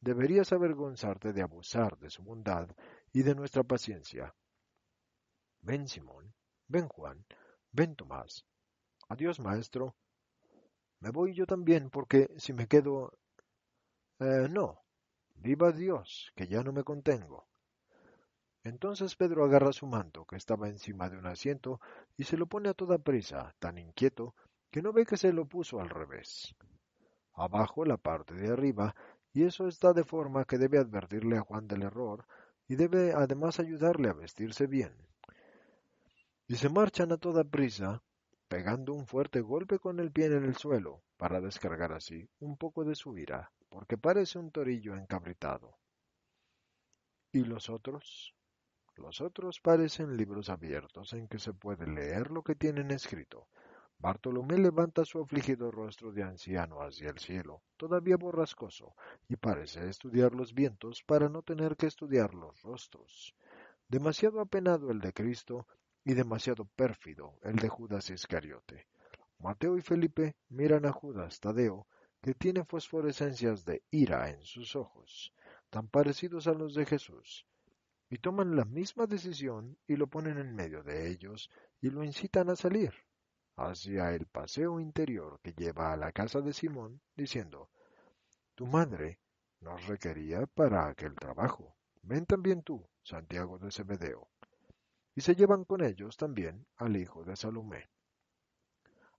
Deberías 0.00 0.52
avergonzarte 0.52 1.32
de 1.32 1.42
abusar 1.42 1.98
de 1.98 2.10
su 2.10 2.22
bondad 2.22 2.68
y 3.12 3.24
de 3.24 3.34
nuestra 3.34 3.64
paciencia. 3.64 4.36
Ven, 5.62 5.88
Simón, 5.88 6.32
ven, 6.68 6.86
Juan, 6.86 7.26
ven, 7.72 7.96
Tomás. 7.96 8.46
Adiós, 9.08 9.40
maestro. 9.40 9.96
Me 11.00 11.10
voy 11.10 11.34
yo 11.34 11.44
también, 11.44 11.90
porque 11.90 12.30
si 12.36 12.52
me 12.52 12.68
quedo... 12.68 13.18
Eh, 14.20 14.48
no. 14.50 14.80
Viva 15.34 15.72
Dios, 15.72 16.32
que 16.36 16.46
ya 16.46 16.62
no 16.62 16.72
me 16.72 16.84
contengo. 16.84 17.46
Entonces 18.62 19.14
Pedro 19.14 19.44
agarra 19.44 19.72
su 19.72 19.86
manto, 19.86 20.24
que 20.24 20.36
estaba 20.36 20.68
encima 20.68 21.10
de 21.10 21.18
un 21.18 21.26
asiento, 21.26 21.80
y 22.16 22.24
se 22.24 22.36
lo 22.36 22.46
pone 22.46 22.70
a 22.70 22.74
toda 22.74 22.98
prisa, 22.98 23.54
tan 23.58 23.76
inquieto, 23.76 24.34
que 24.70 24.80
no 24.80 24.92
ve 24.92 25.04
que 25.04 25.18
se 25.18 25.32
lo 25.32 25.46
puso 25.46 25.80
al 25.80 25.90
revés. 25.90 26.54
Abajo 27.34 27.84
la 27.84 27.98
parte 27.98 28.34
de 28.34 28.52
arriba, 28.52 28.94
y 29.34 29.42
eso 29.44 29.68
está 29.68 29.92
de 29.92 30.04
forma 30.04 30.44
que 30.44 30.56
debe 30.56 30.78
advertirle 30.78 31.36
a 31.36 31.42
Juan 31.42 31.66
del 31.66 31.82
error, 31.82 32.24
y 32.66 32.76
debe 32.76 33.12
además 33.12 33.60
ayudarle 33.60 34.08
a 34.08 34.14
vestirse 34.14 34.66
bien. 34.66 34.96
Y 36.46 36.56
se 36.56 36.70
marchan 36.70 37.12
a 37.12 37.18
toda 37.18 37.44
prisa, 37.44 38.02
pegando 38.48 38.94
un 38.94 39.06
fuerte 39.06 39.40
golpe 39.40 39.78
con 39.78 40.00
el 40.00 40.10
pie 40.10 40.26
en 40.26 40.44
el 40.44 40.56
suelo, 40.56 41.02
para 41.18 41.40
descargar 41.40 41.92
así 41.92 42.28
un 42.38 42.56
poco 42.56 42.84
de 42.84 42.94
su 42.94 43.18
ira, 43.18 43.52
porque 43.74 43.98
parece 43.98 44.38
un 44.38 44.52
torillo 44.52 44.94
encabritado. 44.94 45.76
¿Y 47.32 47.42
los 47.42 47.68
otros? 47.68 48.32
Los 48.94 49.20
otros 49.20 49.58
parecen 49.58 50.16
libros 50.16 50.48
abiertos 50.48 51.12
en 51.12 51.26
que 51.26 51.40
se 51.40 51.52
puede 51.52 51.88
leer 51.88 52.30
lo 52.30 52.44
que 52.44 52.54
tienen 52.54 52.92
escrito. 52.92 53.48
Bartolomé 53.98 54.58
levanta 54.58 55.04
su 55.04 55.20
afligido 55.20 55.72
rostro 55.72 56.12
de 56.12 56.22
anciano 56.22 56.82
hacia 56.82 57.10
el 57.10 57.18
cielo, 57.18 57.62
todavía 57.76 58.16
borrascoso, 58.16 58.94
y 59.28 59.34
parece 59.34 59.88
estudiar 59.88 60.36
los 60.36 60.54
vientos 60.54 61.02
para 61.02 61.28
no 61.28 61.42
tener 61.42 61.76
que 61.76 61.88
estudiar 61.88 62.32
los 62.32 62.62
rostros. 62.62 63.34
Demasiado 63.88 64.40
apenado 64.40 64.92
el 64.92 65.00
de 65.00 65.12
Cristo 65.12 65.66
y 66.04 66.14
demasiado 66.14 66.64
pérfido 66.64 67.40
el 67.42 67.56
de 67.56 67.68
Judas 67.68 68.08
Iscariote. 68.10 68.86
Mateo 69.40 69.76
y 69.76 69.82
Felipe 69.82 70.36
miran 70.48 70.86
a 70.86 70.92
Judas 70.92 71.40
Tadeo, 71.40 71.88
que 72.24 72.32
tiene 72.32 72.64
fosforescencias 72.64 73.66
de 73.66 73.82
ira 73.90 74.30
en 74.30 74.40
sus 74.40 74.76
ojos, 74.76 75.34
tan 75.68 75.88
parecidos 75.88 76.46
a 76.46 76.54
los 76.54 76.74
de 76.74 76.86
Jesús, 76.86 77.46
y 78.08 78.16
toman 78.16 78.56
la 78.56 78.64
misma 78.64 79.04
decisión 79.04 79.76
y 79.86 79.96
lo 79.96 80.06
ponen 80.06 80.38
en 80.38 80.54
medio 80.54 80.82
de 80.82 81.10
ellos 81.10 81.50
y 81.82 81.90
lo 81.90 82.02
incitan 82.02 82.48
a 82.48 82.56
salir 82.56 82.94
hacia 83.56 84.14
el 84.14 84.24
paseo 84.24 84.80
interior 84.80 85.38
que 85.42 85.52
lleva 85.52 85.92
a 85.92 85.98
la 85.98 86.12
casa 86.12 86.40
de 86.40 86.54
Simón, 86.54 87.02
diciendo, 87.14 87.68
Tu 88.54 88.66
madre 88.66 89.20
nos 89.60 89.86
requería 89.86 90.46
para 90.46 90.88
aquel 90.88 91.14
trabajo. 91.16 91.76
Ven 92.00 92.24
también 92.24 92.62
tú, 92.62 92.88
Santiago 93.02 93.58
de 93.58 93.70
Zebedeo. 93.70 94.30
Y 95.14 95.20
se 95.20 95.34
llevan 95.34 95.66
con 95.66 95.84
ellos 95.84 96.16
también 96.16 96.66
al 96.76 96.96
hijo 96.96 97.22
de 97.22 97.36
Salomé. 97.36 97.90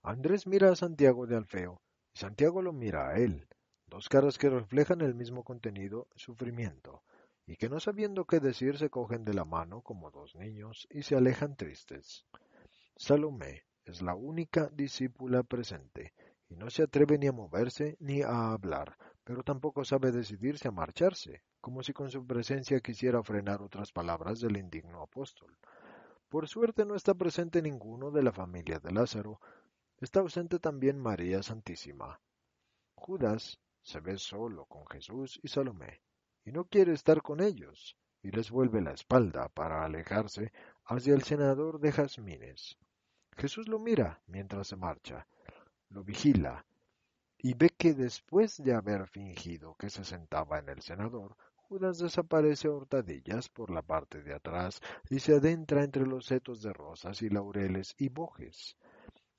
Andrés 0.02 0.48
mira 0.48 0.72
a 0.72 0.76
Santiago 0.76 1.28
de 1.28 1.36
Alfeo, 1.36 1.80
Santiago 2.16 2.62
lo 2.62 2.72
mira 2.72 3.10
a 3.10 3.18
él, 3.18 3.46
dos 3.88 4.08
caras 4.08 4.38
que 4.38 4.48
reflejan 4.48 5.02
el 5.02 5.14
mismo 5.14 5.44
contenido, 5.44 6.08
sufrimiento, 6.16 7.02
y 7.46 7.56
que 7.56 7.68
no 7.68 7.78
sabiendo 7.78 8.24
qué 8.24 8.40
decir 8.40 8.78
se 8.78 8.88
cogen 8.88 9.26
de 9.26 9.34
la 9.34 9.44
mano 9.44 9.82
como 9.82 10.10
dos 10.10 10.34
niños 10.34 10.88
y 10.88 11.02
se 11.02 11.14
alejan 11.14 11.56
tristes. 11.56 12.24
Salomé 12.96 13.64
es 13.84 14.00
la 14.00 14.14
única 14.14 14.70
discípula 14.72 15.42
presente, 15.42 16.14
y 16.48 16.56
no 16.56 16.70
se 16.70 16.84
atreve 16.84 17.18
ni 17.18 17.26
a 17.26 17.32
moverse 17.32 17.98
ni 18.00 18.22
a 18.22 18.50
hablar, 18.52 18.96
pero 19.22 19.42
tampoco 19.42 19.84
sabe 19.84 20.10
decidirse 20.10 20.68
a 20.68 20.70
marcharse, 20.70 21.42
como 21.60 21.82
si 21.82 21.92
con 21.92 22.10
su 22.10 22.26
presencia 22.26 22.80
quisiera 22.80 23.22
frenar 23.22 23.60
otras 23.60 23.92
palabras 23.92 24.40
del 24.40 24.56
indigno 24.56 25.02
apóstol. 25.02 25.54
Por 26.30 26.48
suerte 26.48 26.86
no 26.86 26.94
está 26.94 27.12
presente 27.12 27.60
ninguno 27.60 28.10
de 28.10 28.22
la 28.22 28.32
familia 28.32 28.78
de 28.78 28.90
Lázaro, 28.90 29.38
está 30.00 30.20
ausente 30.20 30.58
también 30.58 30.98
María 30.98 31.42
Santísima. 31.42 32.20
Judas 32.94 33.58
se 33.82 34.00
ve 34.00 34.18
solo 34.18 34.66
con 34.66 34.86
Jesús 34.86 35.40
y 35.42 35.48
Salomé 35.48 36.02
y 36.46 36.52
no 36.52 36.64
quiere 36.64 36.92
estar 36.92 37.22
con 37.22 37.40
ellos, 37.40 37.96
y 38.22 38.30
les 38.30 38.50
vuelve 38.50 38.80
la 38.80 38.92
espalda 38.92 39.48
para 39.48 39.84
alejarse 39.84 40.52
hacia 40.84 41.14
el 41.14 41.22
senador 41.22 41.80
de 41.80 41.90
jazmines. 41.90 42.78
Jesús 43.36 43.68
lo 43.68 43.80
mira 43.80 44.22
mientras 44.28 44.68
se 44.68 44.76
marcha, 44.76 45.26
lo 45.88 46.04
vigila, 46.04 46.64
y 47.38 47.54
ve 47.54 47.70
que 47.70 47.94
después 47.94 48.62
de 48.62 48.74
haber 48.74 49.08
fingido 49.08 49.74
que 49.74 49.90
se 49.90 50.04
sentaba 50.04 50.60
en 50.60 50.68
el 50.68 50.82
senador, 50.82 51.36
Judas 51.56 51.98
desaparece 51.98 52.68
a 52.68 52.70
hurtadillas 52.70 53.48
por 53.48 53.70
la 53.70 53.82
parte 53.82 54.22
de 54.22 54.34
atrás 54.34 54.80
y 55.10 55.18
se 55.18 55.34
adentra 55.34 55.82
entre 55.82 56.06
los 56.06 56.26
setos 56.26 56.62
de 56.62 56.72
rosas 56.72 57.22
y 57.22 57.28
laureles 57.28 57.96
y 57.98 58.08
bojes 58.08 58.76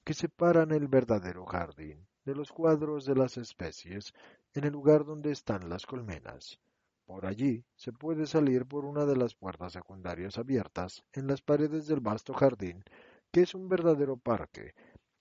que 0.07 0.13
separan 0.13 0.71
el 0.71 0.87
verdadero 0.87 1.45
jardín 1.45 2.07
de 2.23 2.33
los 2.33 2.53
cuadros 2.53 3.03
de 3.03 3.13
las 3.13 3.35
especies 3.35 4.13
en 4.53 4.63
el 4.63 4.71
lugar 4.71 5.03
donde 5.03 5.33
están 5.33 5.67
las 5.67 5.85
colmenas. 5.85 6.61
Por 7.05 7.25
allí 7.25 7.65
se 7.75 7.91
puede 7.91 8.25
salir 8.25 8.65
por 8.65 8.85
una 8.85 9.05
de 9.05 9.17
las 9.17 9.35
puertas 9.35 9.73
secundarias 9.73 10.37
abiertas 10.37 11.03
en 11.11 11.27
las 11.27 11.41
paredes 11.41 11.87
del 11.87 11.99
vasto 11.99 12.33
jardín, 12.33 12.85
que 13.33 13.41
es 13.41 13.53
un 13.53 13.67
verdadero 13.67 14.15
parque, 14.15 14.75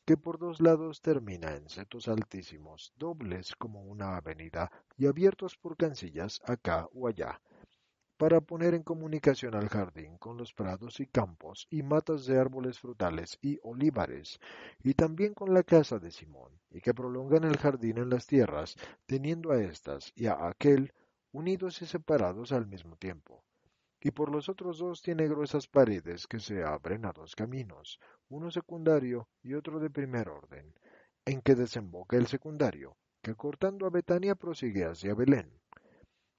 que 0.05 0.17
por 0.17 0.39
dos 0.39 0.61
lados 0.61 1.03
termina 1.03 1.57
en 1.57 1.69
setos 1.69 2.07
altísimos, 2.07 2.93
dobles 2.97 3.57
como 3.57 3.83
una 3.83 4.17
avenida 4.17 4.71
y 4.97 5.07
abiertos 5.07 5.57
por 5.57 5.77
cancillas 5.77 6.41
acá 6.45 6.89
o 6.93 7.09
allá, 7.09 7.41
para 8.17 8.41
poner 8.41 8.75
en 8.75 8.83
comunicación 8.83 9.55
al 9.55 9.69
jardín 9.69 10.17
con 10.19 10.37
los 10.37 10.53
prados 10.55 11.01
y 11.01 11.07
campos 11.07 11.67
y 11.71 11.83
matas 11.83 12.27
de 12.27 12.39
árboles 12.39 12.79
frutales 12.79 13.39
y 13.43 13.59
olivares, 13.63 14.41
y 14.83 14.95
también 14.95 15.35
con 15.35 15.53
la 15.53 15.63
casa 15.63 15.99
de 15.99 16.11
Simón, 16.11 16.53
y 16.71 16.81
que 16.81 16.95
prolongan 16.95 17.45
el 17.45 17.59
jardín 17.59 17.99
en 17.99 18.09
las 18.11 18.27
tierras, 18.27 18.77
teniendo 19.07 19.53
a 19.53 19.63
éstas 19.63 20.13
y 20.15 20.27
a 20.27 20.47
aquel 20.49 20.93
unidos 21.33 21.83
y 21.83 21.87
separados 21.87 22.53
al 22.53 22.67
mismo 22.67 22.97
tiempo. 22.97 23.45
Y 24.01 24.11
por 24.13 24.31
los 24.31 24.49
otros 24.49 24.79
dos 24.79 25.03
tiene 25.03 25.29
gruesas 25.29 25.67
paredes 25.67 26.27
que 26.27 26.41
se 26.41 26.63
abren 26.65 27.05
a 27.05 27.13
dos 27.13 27.35
caminos, 27.35 28.01
uno 28.29 28.51
secundario 28.51 29.29
y 29.43 29.55
otro 29.55 29.79
de 29.79 29.91
primer 29.91 30.29
orden, 30.29 30.75
en 31.25 31.43
que 31.43 31.55
desemboca 31.55 32.17
el 32.17 32.27
secundario, 32.27 32.97
que 33.21 33.35
cortando 33.35 33.85
a 33.87 33.91
Betania 33.91 34.35
prosigue 34.35 34.85
hacia 34.85 35.15
Belén. 35.15 35.51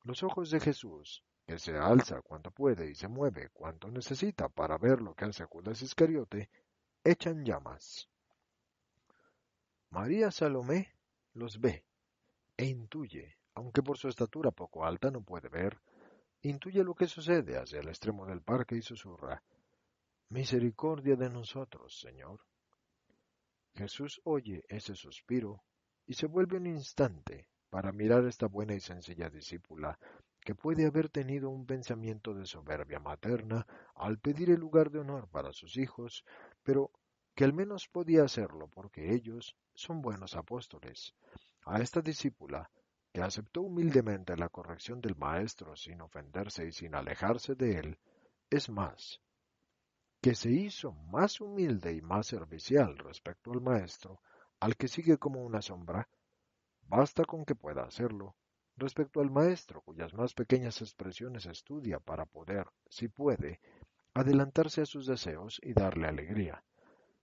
Los 0.03 0.23
ojos 0.23 0.49
de 0.49 0.59
Jesús, 0.59 1.23
que 1.47 1.57
se 1.57 1.77
alza 1.77 2.21
cuanto 2.21 2.51
puede 2.51 2.89
y 2.89 2.93
se 2.93 3.07
mueve 3.07 3.49
cuanto 3.53 3.89
necesita 3.89 4.49
para 4.49 4.77
ver 4.77 5.01
lo 5.01 5.15
que 5.15 5.25
hace 5.25 5.45
Judas 5.45 5.81
Iscariote, 5.81 6.49
echan 7.03 7.45
llamas. 7.45 8.09
María 9.89 10.29
Salomé 10.29 10.93
los 11.33 11.59
ve 11.59 11.85
e 12.57 12.65
intuye 12.65 13.37
aunque 13.57 13.81
por 13.81 13.97
su 13.97 14.07
estatura 14.07 14.51
poco 14.51 14.85
alta 14.85 15.09
no 15.09 15.21
puede 15.23 15.49
ver, 15.49 15.79
intuye 16.41 16.83
lo 16.83 16.93
que 16.93 17.07
sucede 17.07 17.57
hacia 17.57 17.79
el 17.79 17.87
extremo 17.87 18.27
del 18.27 18.43
parque 18.43 18.75
y 18.75 18.83
susurra, 18.83 19.41
Misericordia 20.29 21.15
de 21.15 21.29
nosotros, 21.29 21.99
Señor. 21.99 22.41
Jesús 23.73 24.21
oye 24.25 24.63
ese 24.67 24.93
suspiro 24.93 25.63
y 26.05 26.13
se 26.13 26.27
vuelve 26.27 26.57
un 26.57 26.67
instante 26.67 27.47
para 27.71 27.91
mirar 27.91 28.25
a 28.25 28.29
esta 28.29 28.45
buena 28.45 28.75
y 28.75 28.79
sencilla 28.79 29.29
discípula 29.29 29.97
que 30.47 30.55
puede 30.55 30.85
haber 30.85 31.09
tenido 31.09 31.49
un 31.49 31.65
pensamiento 31.65 32.33
de 32.33 32.45
soberbia 32.45 33.01
materna 33.01 33.67
al 33.95 34.17
pedir 34.17 34.49
el 34.49 34.61
lugar 34.61 34.91
de 34.91 34.99
honor 34.99 35.27
para 35.27 35.51
sus 35.51 35.75
hijos, 35.75 36.23
pero 36.63 36.89
que 37.35 37.43
al 37.43 37.51
menos 37.51 37.89
podía 37.89 38.23
hacerlo 38.23 38.69
porque 38.69 39.13
ellos 39.13 39.57
son 39.73 40.01
buenos 40.01 40.37
apóstoles. 40.37 41.13
A 41.65 41.81
esta 41.81 41.99
discípula 41.99 42.71
que 43.11 43.21
aceptó 43.21 43.63
humildemente 43.63 44.37
la 44.37 44.47
corrección 44.47 45.01
del 45.01 45.17
maestro 45.17 45.75
sin 45.75 45.99
ofenderse 45.99 46.65
y 46.65 46.71
sin 46.71 46.95
alejarse 46.95 47.55
de 47.55 47.79
él, 47.79 47.99
es 48.49 48.69
más, 48.69 49.19
que 50.21 50.33
se 50.33 50.49
hizo 50.49 50.93
más 50.93 51.41
humilde 51.41 51.91
y 51.91 52.01
más 52.01 52.25
servicial 52.25 52.97
respecto 52.99 53.51
al 53.51 53.59
maestro, 53.59 54.21
al 54.61 54.77
que 54.77 54.87
sigue 54.87 55.17
como 55.17 55.43
una 55.43 55.61
sombra, 55.61 56.07
basta 56.83 57.25
con 57.25 57.43
que 57.43 57.53
pueda 57.53 57.83
hacerlo, 57.83 58.37
respecto 58.77 59.21
al 59.21 59.31
maestro 59.31 59.81
cuyas 59.81 60.13
más 60.13 60.33
pequeñas 60.33 60.81
expresiones 60.81 61.45
estudia 61.47 61.99
para 61.99 62.25
poder, 62.25 62.67
si 62.87 63.07
puede, 63.07 63.59
adelantarse 64.13 64.81
a 64.81 64.85
sus 64.85 65.07
deseos 65.07 65.59
y 65.63 65.73
darle 65.73 66.07
alegría. 66.07 66.63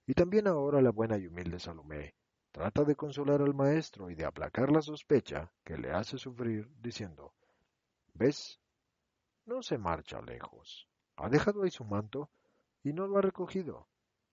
Y 0.06 0.14
también 0.14 0.48
ahora 0.48 0.82
la 0.82 0.90
buena 0.90 1.16
y 1.16 1.26
humilde 1.26 1.58
Salomé 1.60 2.14
trata 2.50 2.84
de 2.84 2.96
consolar 2.96 3.40
al 3.40 3.54
maestro 3.54 4.10
y 4.10 4.14
de 4.14 4.24
aplacar 4.24 4.70
la 4.70 4.82
sospecha 4.82 5.50
que 5.64 5.78
le 5.78 5.90
hace 5.90 6.18
sufrir, 6.18 6.68
diciendo, 6.80 7.32
¿ves? 8.14 8.60
No 9.46 9.62
se 9.62 9.78
marcha 9.78 10.20
lejos. 10.22 10.88
Ha 11.16 11.28
dejado 11.28 11.62
ahí 11.62 11.70
su 11.70 11.84
manto 11.84 12.30
y 12.82 12.92
no 12.92 13.06
lo 13.06 13.18
ha 13.18 13.22
recogido. 13.22 13.88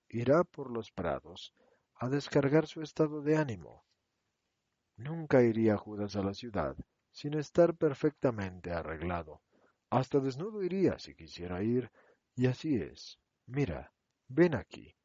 Irá 0.10 0.44
por 0.44 0.70
los 0.70 0.92
prados 0.92 1.54
a 1.96 2.10
descargar 2.10 2.68
su 2.68 2.82
estado 2.82 3.22
de 3.22 3.38
ánimo. 3.38 3.84
Nunca 4.98 5.42
iría 5.42 5.78
Judas 5.78 6.16
a 6.16 6.22
la 6.22 6.34
ciudad 6.34 6.76
sin 7.12 7.34
estar 7.34 7.76
perfectamente 7.76 8.72
arreglado. 8.72 9.42
Hasta 9.90 10.20
desnudo 10.20 10.64
iría 10.64 10.98
si 11.00 11.16
quisiera 11.16 11.62
ir, 11.62 11.92
y 12.36 12.48
así 12.48 12.76
es. 12.76 13.20
Mira, 13.46 13.94
ven 14.28 14.56
aquí. 14.56 14.96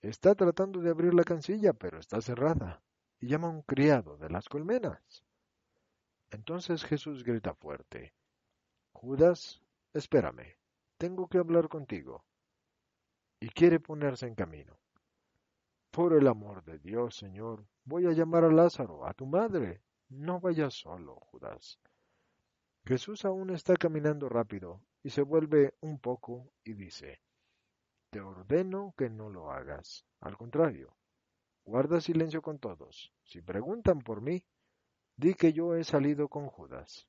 Está 0.00 0.34
tratando 0.34 0.80
de 0.80 0.90
abrir 0.90 1.14
la 1.14 1.24
cancilla, 1.24 1.72
pero 1.72 1.98
está 1.98 2.20
cerrada, 2.20 2.82
y 3.18 3.28
llama 3.28 3.48
a 3.48 3.50
un 3.50 3.62
criado 3.62 4.16
de 4.18 4.30
las 4.30 4.48
colmenas. 4.48 5.24
Entonces 6.30 6.84
Jesús 6.84 7.24
grita 7.24 7.54
fuerte, 7.54 8.14
Judas, 8.92 9.60
espérame, 9.92 10.56
tengo 10.96 11.28
que 11.28 11.38
hablar 11.38 11.68
contigo. 11.68 12.24
Y 13.40 13.48
quiere 13.50 13.80
ponerse 13.80 14.26
en 14.26 14.34
camino. 14.34 14.78
Por 15.90 16.14
el 16.14 16.26
amor 16.26 16.64
de 16.64 16.78
Dios, 16.78 17.16
Señor, 17.16 17.66
voy 17.84 18.06
a 18.06 18.12
llamar 18.12 18.44
a 18.44 18.50
Lázaro, 18.50 19.06
a 19.06 19.12
tu 19.12 19.26
madre. 19.26 19.82
No 20.08 20.40
vayas 20.40 20.74
solo, 20.74 21.16
Judas. 21.16 21.78
Jesús 22.84 23.24
aún 23.24 23.50
está 23.50 23.76
caminando 23.76 24.28
rápido 24.28 24.82
y 25.02 25.10
se 25.10 25.22
vuelve 25.22 25.74
un 25.80 25.98
poco 25.98 26.52
y 26.64 26.74
dice, 26.74 27.20
te 28.10 28.20
ordeno 28.20 28.94
que 28.96 29.08
no 29.08 29.30
lo 29.30 29.50
hagas. 29.50 30.04
Al 30.20 30.36
contrario, 30.36 30.94
guarda 31.64 32.00
silencio 32.00 32.42
con 32.42 32.58
todos. 32.58 33.12
Si 33.24 33.40
preguntan 33.40 34.02
por 34.02 34.20
mí, 34.20 34.44
di 35.16 35.34
que 35.34 35.52
yo 35.52 35.74
he 35.74 35.84
salido 35.84 36.28
con 36.28 36.46
Judas. 36.48 37.08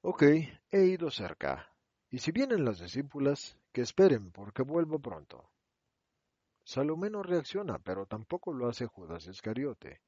Ok, 0.00 0.22
he 0.70 0.84
ido 0.86 1.10
cerca. 1.10 1.72
Y 2.10 2.18
si 2.18 2.32
vienen 2.32 2.64
las 2.64 2.80
discípulas, 2.80 3.56
que 3.72 3.82
esperen 3.82 4.32
porque 4.32 4.62
vuelvo 4.62 4.98
pronto. 4.98 5.50
Salomé 6.64 7.10
no 7.10 7.22
reacciona, 7.22 7.78
pero 7.78 8.06
tampoco 8.06 8.52
lo 8.52 8.68
hace 8.68 8.86
Judas 8.86 9.26
Iscariote. 9.26 10.00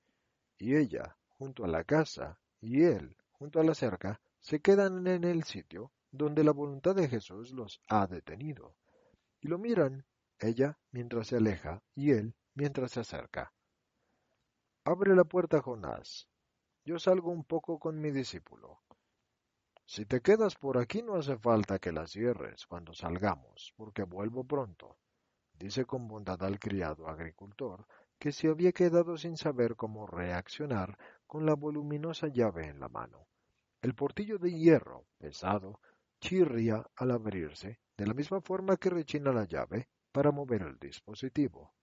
Y 0.59 0.77
ella, 0.77 1.17
junto 1.29 1.65
a 1.65 1.69
la 1.69 1.85
casa, 1.85 2.39
y 2.61 2.83
él, 2.83 3.17
junto 3.33 3.61
a 3.61 3.65
la 3.65 3.75
cerca, 3.75 4.21
se 4.41 4.61
quedan 4.61 5.07
en 5.07 5.25
el 5.25 5.45
sitio 5.45 5.93
donde 6.11 6.45
la 6.45 6.53
voluntad 6.53 6.95
de 6.95 7.09
Jesús 7.09 7.53
los 7.53 7.81
ha 7.89 8.07
detenido. 8.07 8.77
Y 9.41 9.49
lo 9.49 9.59
miran, 9.59 10.07
ella 10.39 10.79
mientras 10.93 11.29
se 11.29 11.37
aleja 11.37 11.83
y 11.95 12.13
él 12.13 12.35
mientras 12.55 12.93
se 12.93 13.01
acerca. 13.01 13.53
Abre 14.85 15.17
la 15.17 15.25
puerta, 15.25 15.61
Jonás. 15.61 16.29
Yo 16.85 16.99
salgo 16.99 17.31
un 17.31 17.45
poco 17.45 17.79
con 17.79 18.01
mi 18.01 18.11
discípulo. 18.11 18.83
Si 19.87 20.07
te 20.07 20.21
quedas 20.21 20.55
por 20.55 20.79
aquí 20.79 21.03
no 21.03 21.17
hace 21.17 21.37
falta 21.37 21.79
que 21.79 21.93
la 21.93 22.07
cierres 22.07 22.67
cuando 22.67 22.95
salgamos, 22.95 23.75
porque 23.77 24.03
vuelvo 24.03 24.45
pronto, 24.45 24.99
dice 25.53 25.85
con 25.85 26.09
bondad 26.09 26.43
al 26.43 26.59
criado 26.59 27.09
agricultor, 27.09 27.87
que 28.25 28.33
se 28.33 28.49
había 28.49 28.73
quedado 28.73 29.19
sin 29.19 29.37
saber 29.37 29.77
cómo 29.77 30.07
reaccionar 30.07 30.97
con 31.27 31.45
la 31.45 31.53
voluminosa 31.53 32.29
llave 32.29 32.69
en 32.69 32.81
la 32.81 32.89
mano. 32.89 33.29
El 33.83 33.95
portillo 33.95 34.39
de 34.39 34.51
hierro, 34.51 35.05
pesado, 35.19 35.79
chirría 36.23 36.87
al 36.97 37.11
abrirse, 37.11 37.81
de 37.99 38.07
la 38.07 38.15
misma 38.15 38.41
forma 38.41 38.79
que 38.79 38.89
rechina 38.89 39.31
la 39.31 39.45
llave 39.45 39.91
para 40.11 40.31
mover 40.31 40.63
el 40.63 40.79
dispositivo. 40.79 41.75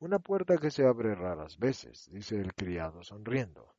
Una 0.00 0.18
puerta 0.18 0.58
que 0.58 0.70
se 0.70 0.86
abre 0.86 1.14
raras 1.14 1.56
veces, 1.56 2.10
dice 2.12 2.38
el 2.38 2.52
criado 2.52 3.02
sonriendo. 3.02 3.74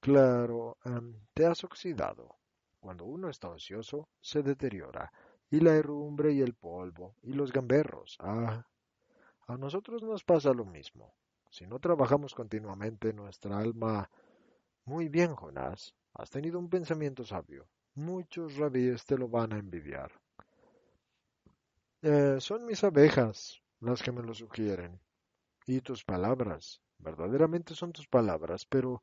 Claro, 0.00 0.76
em, 0.84 1.14
te 1.32 1.46
has 1.46 1.64
oxidado. 1.64 2.36
Cuando 2.78 3.06
uno 3.06 3.30
está 3.30 3.48
ocioso, 3.48 4.10
se 4.20 4.42
deteriora, 4.42 5.10
y 5.48 5.60
la 5.60 5.74
herrumbre 5.76 6.34
y 6.34 6.42
el 6.42 6.52
polvo, 6.52 7.16
y 7.22 7.32
los 7.32 7.52
gamberros. 7.52 8.18
Ah, 8.20 8.66
a 9.50 9.56
nosotros 9.56 10.02
nos 10.02 10.24
pasa 10.24 10.52
lo 10.52 10.64
mismo. 10.64 11.14
Si 11.50 11.66
no 11.66 11.78
trabajamos 11.78 12.34
continuamente 12.34 13.12
nuestra 13.12 13.58
alma. 13.58 14.08
Muy 14.84 15.08
bien, 15.08 15.34
Jonás, 15.34 15.94
has 16.14 16.30
tenido 16.30 16.58
un 16.58 16.68
pensamiento 16.68 17.24
sabio 17.24 17.68
muchos 17.94 18.56
rabíes 18.56 19.04
te 19.04 19.16
lo 19.16 19.28
van 19.28 19.52
a 19.52 19.58
envidiar. 19.58 20.10
Eh, 22.02 22.36
son 22.40 22.64
mis 22.64 22.82
abejas 22.84 23.60
las 23.80 24.02
que 24.02 24.12
me 24.12 24.22
lo 24.22 24.34
sugieren. 24.34 25.00
Y 25.66 25.80
tus 25.80 26.04
palabras, 26.04 26.80
verdaderamente 26.98 27.74
son 27.74 27.92
tus 27.92 28.08
palabras, 28.08 28.64
pero 28.64 29.02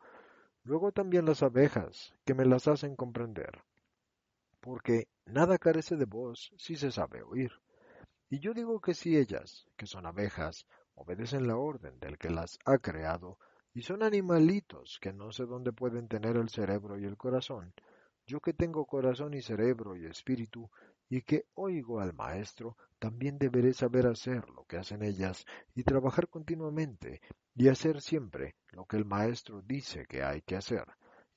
luego 0.63 0.91
también 0.91 1.25
las 1.25 1.43
abejas 1.43 2.13
que 2.25 2.33
me 2.33 2.45
las 2.45 2.67
hacen 2.67 2.95
comprender. 2.95 3.63
Porque 4.60 5.07
nada 5.25 5.57
carece 5.57 5.95
de 5.95 6.05
voz 6.05 6.51
si 6.57 6.75
se 6.75 6.91
sabe 6.91 7.21
oír. 7.21 7.51
Y 8.30 8.40
yo 8.40 8.54
digo 8.54 8.82
que 8.82 8.94
si 8.94 9.18
ellas, 9.18 9.68
que 9.78 9.86
son 9.86 10.06
abejas, 10.06 10.68
obedecen 10.96 11.48
la 11.48 11.56
orden 11.56 12.00
del 12.00 12.18
que 12.18 12.30
las 12.30 12.60
ha 12.66 12.78
creado, 12.78 13.38
y 13.74 13.84
son 13.84 14.04
animalitos 14.04 15.00
que 15.00 15.13
no 15.13 15.32
sé 15.32 15.46
dónde 15.46 15.72
pueden 15.72 16.08
tener 16.08 16.36
el 16.36 16.50
cerebro 16.50 17.00
y 17.00 17.06
el 17.06 17.16
corazón, 17.16 17.74
yo 18.26 18.42
que 18.42 18.54
tengo 18.54 18.86
corazón 18.86 19.34
y 19.34 19.42
cerebro 19.42 19.96
y 19.96 20.06
espíritu, 20.06 20.70
y 21.08 21.22
que 21.22 21.46
oigo 21.54 22.02
al 22.02 22.13
Maestro, 22.13 22.76
también 23.00 23.38
deberé 23.38 23.74
saber 23.74 24.08
hacer 24.08 24.50
lo 24.50 24.66
que 24.66 24.76
hacen 24.76 25.04
ellas, 25.04 25.46
y 25.74 25.84
trabajar 25.84 26.28
continuamente, 26.28 27.22
y 27.56 27.70
hacer 27.70 28.02
siempre 28.02 28.56
lo 28.72 28.86
que 28.86 28.98
el 28.98 29.06
Maestro 29.06 29.62
dice 29.62 30.06
que 30.06 30.24
hay 30.24 30.42
que 30.42 30.58
hacer, 30.58 30.86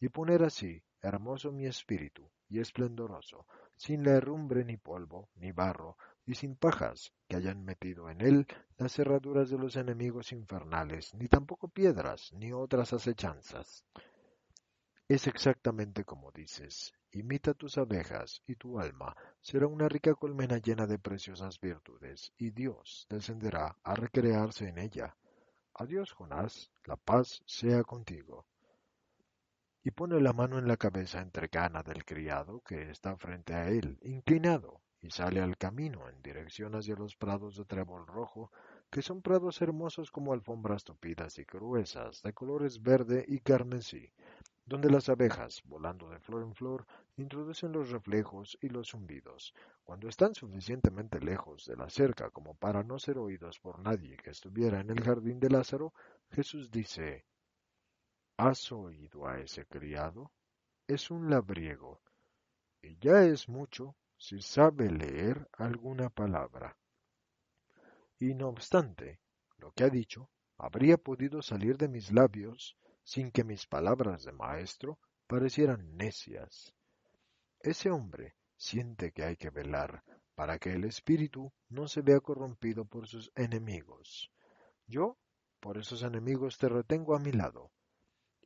y 0.00 0.08
poner 0.08 0.42
así 0.42 0.82
hermoso 1.02 1.52
mi 1.52 1.66
espíritu, 1.66 2.28
y 2.48 2.58
esplendoroso, 2.58 3.46
sin 3.76 4.02
la 4.02 4.12
herrumbre 4.12 4.64
ni 4.64 4.76
polvo, 4.76 5.28
ni 5.36 5.52
barro, 5.52 5.96
y 6.30 6.36
sin 6.36 6.54
pajas 6.54 7.12
que 7.26 7.34
hayan 7.34 7.64
metido 7.64 8.08
en 8.08 8.20
él 8.20 8.46
las 8.78 8.92
cerraduras 8.92 9.50
de 9.50 9.58
los 9.58 9.74
enemigos 9.74 10.30
infernales, 10.30 11.12
ni 11.14 11.26
tampoco 11.26 11.66
piedras, 11.66 12.32
ni 12.34 12.52
otras 12.52 12.92
acechanzas. 12.92 13.84
Es 15.08 15.26
exactamente 15.26 16.04
como 16.04 16.30
dices, 16.30 16.92
imita 17.10 17.52
tus 17.52 17.78
abejas 17.78 18.42
y 18.46 18.54
tu 18.54 18.78
alma 18.78 19.16
será 19.40 19.66
una 19.66 19.88
rica 19.88 20.14
colmena 20.14 20.58
llena 20.58 20.86
de 20.86 21.00
preciosas 21.00 21.58
virtudes, 21.58 22.32
y 22.38 22.50
Dios 22.50 23.08
descenderá 23.10 23.76
a 23.82 23.96
recrearse 23.96 24.68
en 24.68 24.78
ella. 24.78 25.16
Adiós, 25.74 26.12
Jonás, 26.12 26.70
la 26.84 26.94
paz 26.94 27.42
sea 27.44 27.82
contigo. 27.82 28.46
Y 29.82 29.90
pone 29.90 30.20
la 30.20 30.32
mano 30.32 30.60
en 30.60 30.68
la 30.68 30.76
cabeza 30.76 31.20
entrecana 31.20 31.82
del 31.82 32.04
criado 32.04 32.60
que 32.60 32.88
está 32.88 33.16
frente 33.16 33.52
a 33.52 33.66
él, 33.66 33.98
inclinado, 34.02 34.80
y 35.02 35.10
sale 35.10 35.40
al 35.40 35.56
camino 35.56 36.08
en 36.08 36.20
dirección 36.22 36.74
hacia 36.74 36.94
los 36.94 37.16
prados 37.16 37.56
de 37.56 37.64
trébol 37.64 38.06
rojo, 38.06 38.52
que 38.90 39.02
son 39.02 39.22
prados 39.22 39.62
hermosos 39.62 40.10
como 40.10 40.32
alfombras 40.32 40.84
tupidas 40.84 41.38
y 41.38 41.44
gruesas, 41.44 42.22
de 42.22 42.32
colores 42.32 42.82
verde 42.82 43.24
y 43.26 43.38
carmesí, 43.40 44.12
donde 44.66 44.90
las 44.90 45.08
abejas, 45.08 45.62
volando 45.64 46.10
de 46.10 46.20
flor 46.20 46.42
en 46.42 46.54
flor, 46.54 46.86
introducen 47.16 47.72
los 47.72 47.90
reflejos 47.90 48.58
y 48.60 48.68
los 48.68 48.90
zumbidos. 48.90 49.54
Cuando 49.84 50.08
están 50.08 50.34
suficientemente 50.34 51.18
lejos 51.18 51.66
de 51.66 51.76
la 51.76 51.88
cerca 51.88 52.30
como 52.30 52.54
para 52.54 52.82
no 52.82 52.98
ser 52.98 53.18
oídos 53.18 53.58
por 53.58 53.78
nadie 53.78 54.16
que 54.16 54.30
estuviera 54.30 54.80
en 54.80 54.90
el 54.90 55.02
jardín 55.02 55.40
de 55.40 55.50
Lázaro, 55.50 55.94
Jesús 56.30 56.70
dice, 56.70 57.24
¿Has 58.36 58.70
oído 58.70 59.26
a 59.26 59.38
ese 59.40 59.66
criado? 59.66 60.30
Es 60.86 61.10
un 61.10 61.30
labriego, 61.30 62.00
y 62.82 62.96
ya 62.98 63.24
es 63.24 63.48
mucho 63.48 63.96
si 64.20 64.38
sabe 64.42 64.90
leer 64.90 65.48
alguna 65.54 66.10
palabra. 66.10 66.76
Y 68.18 68.34
no 68.34 68.48
obstante, 68.48 69.18
lo 69.56 69.72
que 69.72 69.84
ha 69.84 69.88
dicho 69.88 70.28
habría 70.58 70.98
podido 70.98 71.40
salir 71.40 71.78
de 71.78 71.88
mis 71.88 72.12
labios 72.12 72.76
sin 73.02 73.30
que 73.30 73.44
mis 73.44 73.66
palabras 73.66 74.24
de 74.24 74.32
maestro 74.32 74.98
parecieran 75.26 75.96
necias. 75.96 76.74
Ese 77.60 77.90
hombre 77.90 78.36
siente 78.58 79.10
que 79.10 79.24
hay 79.24 79.36
que 79.36 79.48
velar 79.48 80.04
para 80.34 80.58
que 80.58 80.74
el 80.74 80.84
espíritu 80.84 81.50
no 81.70 81.88
se 81.88 82.02
vea 82.02 82.20
corrompido 82.20 82.84
por 82.84 83.08
sus 83.08 83.32
enemigos. 83.34 84.30
Yo, 84.86 85.16
por 85.60 85.78
esos 85.78 86.02
enemigos, 86.02 86.58
te 86.58 86.68
retengo 86.68 87.16
a 87.16 87.20
mi 87.20 87.32
lado, 87.32 87.72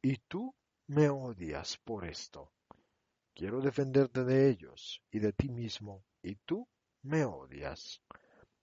y 0.01 0.19
tú 0.29 0.55
me 0.87 1.09
odias 1.09 1.79
por 1.79 2.05
esto. 2.05 2.54
Quiero 3.35 3.61
defenderte 3.61 4.25
de 4.25 4.49
ellos 4.49 5.03
y 5.11 5.18
de 5.18 5.33
ti 5.33 5.49
mismo, 5.49 6.05
y 6.23 6.37
tú 6.37 6.68
me 7.03 7.25
odias. 7.25 8.01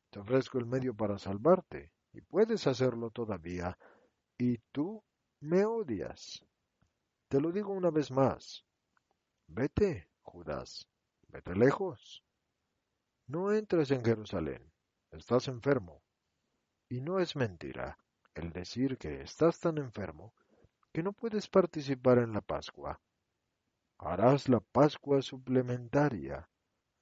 Te 0.09 0.19
ofrezco 0.19 0.57
el 0.57 0.65
medio 0.65 0.95
para 0.95 1.19
salvarte, 1.19 1.91
y 2.13 2.21
puedes 2.21 2.67
hacerlo 2.67 3.11
todavía, 3.11 3.77
y 4.37 4.57
tú 4.71 5.03
me 5.41 5.65
odias. 5.65 6.45
Te 7.27 7.39
lo 7.41 7.51
digo 7.51 7.73
una 7.73 7.91
vez 7.91 8.11
más. 8.11 8.65
Vete, 9.47 10.09
Judas, 10.21 10.87
Vete 11.31 11.55
lejos. 11.55 12.23
No 13.27 13.53
entres 13.53 13.91
en 13.91 14.03
Jerusalén. 14.03 14.69
Estás 15.11 15.47
enfermo. 15.47 16.03
Y 16.89 16.99
no 16.99 17.19
es 17.19 17.37
mentira 17.37 17.97
el 18.35 18.51
decir 18.51 18.97
que 18.97 19.21
estás 19.21 19.59
tan 19.61 19.77
enfermo 19.77 20.33
que 20.91 21.01
no 21.03 21.13
puedes 21.13 21.47
participar 21.47 22.17
en 22.17 22.33
la 22.33 22.41
Pascua. 22.41 22.99
Harás 24.03 24.49
la 24.49 24.59
Pascua 24.59 25.21
suplementaria. 25.21 26.49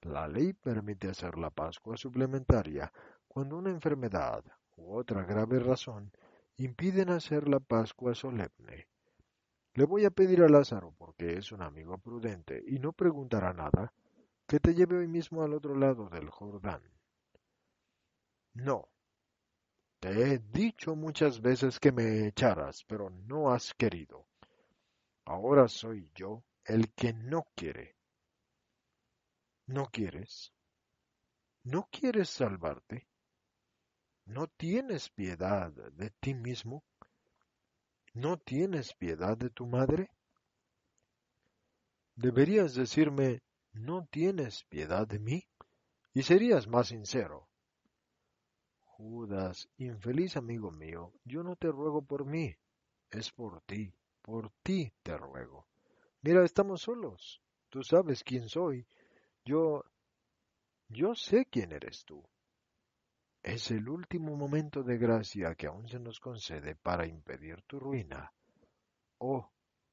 La 0.01 0.27
ley 0.27 0.51
permite 0.51 1.07
hacer 1.07 1.37
la 1.37 1.49
Pascua 1.49 1.95
suplementaria 1.95 2.91
cuando 3.25 3.57
una 3.57 3.69
enfermedad 3.69 4.43
u 4.75 4.97
otra 4.97 5.23
grave 5.23 5.59
razón 5.59 6.11
impiden 6.57 7.09
hacer 7.09 7.47
la 7.47 7.61
Pascua 7.61 8.13
solemne. 8.13 8.89
Le 9.75 9.85
voy 9.85 10.03
a 10.03 10.11
pedir 10.11 10.41
a 10.41 10.49
Lázaro, 10.49 10.93
porque 10.97 11.37
es 11.37 11.53
un 11.53 11.61
amigo 11.61 11.97
prudente 11.99 12.61
y 12.67 12.79
no 12.79 12.91
preguntará 12.91 13.53
nada, 13.53 13.93
que 14.45 14.59
te 14.59 14.75
lleve 14.75 14.97
hoy 14.97 15.07
mismo 15.07 15.41
al 15.41 15.53
otro 15.53 15.75
lado 15.75 16.09
del 16.09 16.29
Jordán. 16.29 16.81
No. 18.55 18.89
Te 20.01 20.33
he 20.33 20.39
dicho 20.39 20.97
muchas 20.97 21.39
veces 21.39 21.79
que 21.79 21.93
me 21.93 22.27
echaras, 22.27 22.83
pero 22.83 23.09
no 23.09 23.51
has 23.51 23.73
querido. 23.73 24.25
Ahora 25.23 25.69
soy 25.69 26.11
yo 26.13 26.43
el 26.69 26.93
que 26.93 27.13
no 27.13 27.47
quiere. 27.55 27.95
¿No 29.65 29.87
quieres? 29.87 30.53
¿No 31.63 31.89
quieres 31.91 32.29
salvarte? 32.29 33.07
¿No 34.25 34.45
tienes 34.45 35.09
piedad 35.09 35.71
de 35.71 36.11
ti 36.11 36.35
mismo? 36.35 36.83
¿No 38.13 38.37
tienes 38.37 38.93
piedad 38.93 39.35
de 39.35 39.49
tu 39.49 39.65
madre? 39.65 40.11
Deberías 42.15 42.75
decirme, 42.75 43.41
¿no 43.73 44.05
tienes 44.05 44.63
piedad 44.65 45.07
de 45.07 45.17
mí? 45.17 45.47
Y 46.13 46.21
serías 46.21 46.67
más 46.67 46.89
sincero. 46.89 47.49
Judas, 48.83 49.67
infeliz 49.77 50.37
amigo 50.37 50.69
mío, 50.69 51.13
yo 51.23 51.41
no 51.41 51.55
te 51.55 51.71
ruego 51.71 52.03
por 52.03 52.25
mí, 52.25 52.55
es 53.09 53.31
por 53.31 53.61
ti, 53.61 53.91
por 54.21 54.51
ti 54.61 54.93
te 55.01 55.17
ruego. 55.17 55.68
Mira, 56.21 56.43
estamos 56.43 56.81
solos. 56.81 57.41
Tú 57.69 57.81
sabes 57.83 58.23
quién 58.23 58.49
soy. 58.49 58.85
Yo... 59.45 59.83
yo 60.89 61.15
sé 61.15 61.45
quién 61.45 61.71
eres 61.71 62.03
tú. 62.03 62.23
Es 63.41 63.71
el 63.71 63.87
último 63.87 64.35
momento 64.35 64.83
de 64.83 64.97
gracia 64.97 65.55
que 65.55 65.67
aún 65.67 65.87
se 65.87 65.97
nos 65.97 66.19
concede 66.19 66.75
para 66.75 67.07
impedir 67.07 67.61
tu 67.61 67.79
ruina. 67.79 68.33
Oh, 69.17 69.49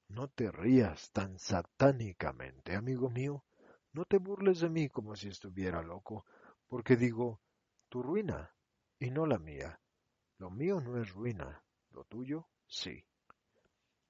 no 0.08 0.28
te 0.28 0.50
rías 0.50 1.12
tan 1.12 1.38
satánicamente, 1.38 2.74
amigo 2.74 3.08
mío. 3.08 3.44
No 3.92 4.04
te 4.04 4.18
burles 4.18 4.60
de 4.60 4.68
mí 4.68 4.88
como 4.88 5.14
si 5.14 5.28
estuviera 5.28 5.80
loco, 5.82 6.26
porque 6.66 6.96
digo 6.96 7.40
tu 7.88 8.02
ruina 8.02 8.52
y 8.98 9.10
no 9.10 9.26
la 9.26 9.38
mía. 9.38 9.80
Lo 10.38 10.50
mío 10.50 10.80
no 10.80 11.00
es 11.00 11.12
ruina, 11.12 11.64
lo 11.90 12.04
tuyo 12.04 12.48
sí. 12.66 13.04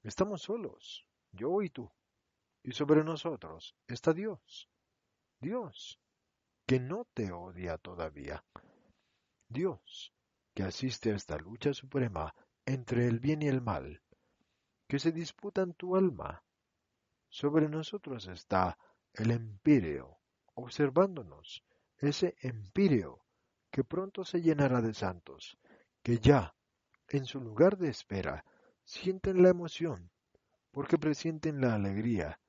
Estamos 0.02 0.42
solos, 0.42 1.06
yo 1.32 1.62
y 1.62 1.70
tú, 1.70 1.90
y 2.66 2.72
sobre 2.72 3.04
nosotros 3.04 3.76
está 3.86 4.12
Dios. 4.12 4.68
Dios, 5.40 6.00
que 6.66 6.80
no 6.80 7.06
te 7.14 7.30
odia 7.30 7.78
todavía, 7.78 8.44
Dios, 9.48 10.12
que 10.52 10.64
asiste 10.64 11.12
a 11.12 11.14
esta 11.14 11.38
lucha 11.38 11.72
suprema 11.72 12.34
entre 12.64 13.06
el 13.06 13.20
bien 13.20 13.42
y 13.42 13.46
el 13.46 13.62
mal, 13.62 14.02
que 14.88 14.98
se 14.98 15.12
disputan 15.12 15.74
tu 15.74 15.94
alma. 15.94 16.42
Sobre 17.28 17.68
nosotros 17.68 18.26
está 18.26 18.76
el 19.12 19.30
empíreo, 19.30 20.18
observándonos, 20.54 21.62
ese 21.98 22.34
empíreo 22.40 23.24
que 23.70 23.84
pronto 23.84 24.24
se 24.24 24.42
llenará 24.42 24.82
de 24.82 24.92
santos, 24.92 25.56
que 26.02 26.18
ya, 26.18 26.56
en 27.08 27.26
su 27.26 27.40
lugar 27.40 27.78
de 27.78 27.90
espera, 27.90 28.44
sienten 28.82 29.40
la 29.40 29.50
emoción, 29.50 30.10
porque 30.72 30.98
presienten 30.98 31.60
la 31.60 31.74
alegría. 31.74 32.40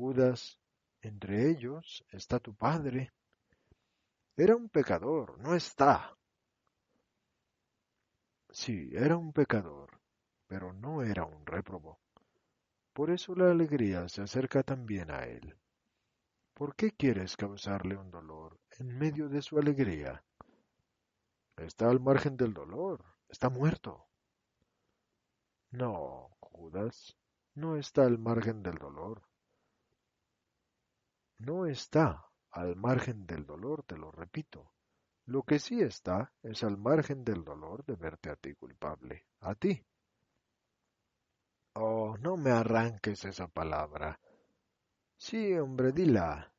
Judas, 0.00 0.58
entre 1.02 1.50
ellos 1.50 2.02
está 2.08 2.38
tu 2.38 2.54
Padre, 2.54 3.12
era 4.34 4.56
un 4.56 4.70
pecador, 4.70 5.38
no 5.40 5.54
está. 5.54 6.16
Sí, 8.48 8.88
era 8.94 9.18
un 9.18 9.34
pecador, 9.34 10.00
pero 10.46 10.72
no 10.72 11.02
era 11.02 11.26
un 11.26 11.44
réprobo. 11.44 12.00
Por 12.94 13.10
eso 13.10 13.34
la 13.34 13.50
alegría 13.50 14.08
se 14.08 14.22
acerca 14.22 14.62
también 14.62 15.10
a 15.10 15.26
él. 15.26 15.54
¿Por 16.54 16.74
qué 16.76 16.92
quieres 16.92 17.36
causarle 17.36 17.94
un 17.94 18.10
dolor 18.10 18.58
en 18.78 18.96
medio 18.96 19.28
de 19.28 19.42
su 19.42 19.58
alegría? 19.58 20.24
Está 21.58 21.90
al 21.90 22.00
margen 22.00 22.38
del 22.38 22.54
dolor, 22.54 23.04
está 23.28 23.50
muerto. 23.50 24.06
No, 25.72 26.30
Judas, 26.40 27.18
no 27.54 27.76
está 27.76 28.06
al 28.06 28.18
margen 28.18 28.62
del 28.62 28.78
dolor. 28.78 29.29
No 31.40 31.64
está 31.64 32.28
al 32.50 32.76
margen 32.76 33.26
del 33.26 33.46
dolor, 33.46 33.82
te 33.84 33.96
lo 33.96 34.10
repito. 34.12 34.72
Lo 35.24 35.42
que 35.42 35.58
sí 35.58 35.80
está 35.80 36.34
es 36.42 36.62
al 36.64 36.76
margen 36.76 37.24
del 37.24 37.44
dolor 37.44 37.82
de 37.86 37.96
verte 37.96 38.28
a 38.28 38.36
ti 38.36 38.54
culpable, 38.54 39.26
a 39.40 39.54
ti. 39.54 39.82
Oh, 41.72 42.18
no 42.18 42.36
me 42.36 42.50
arranques 42.50 43.24
esa 43.24 43.48
palabra. 43.48 44.20
Sí, 45.16 45.54
hombre, 45.54 45.92
dila. 45.92 46.52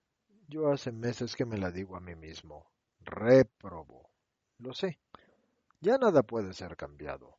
Yo 0.48 0.72
hace 0.72 0.92
meses 0.92 1.36
que 1.36 1.46
me 1.46 1.60
la 1.60 1.70
digo 1.70 1.96
a 1.96 2.00
mí 2.00 2.16
mismo. 2.16 2.72
Reprobo. 3.02 4.10
Lo 4.58 4.74
sé. 4.74 5.00
Ya 5.80 6.00
nada 6.00 6.24
puede 6.24 6.54
ser 6.54 6.76
cambiado. 6.76 7.38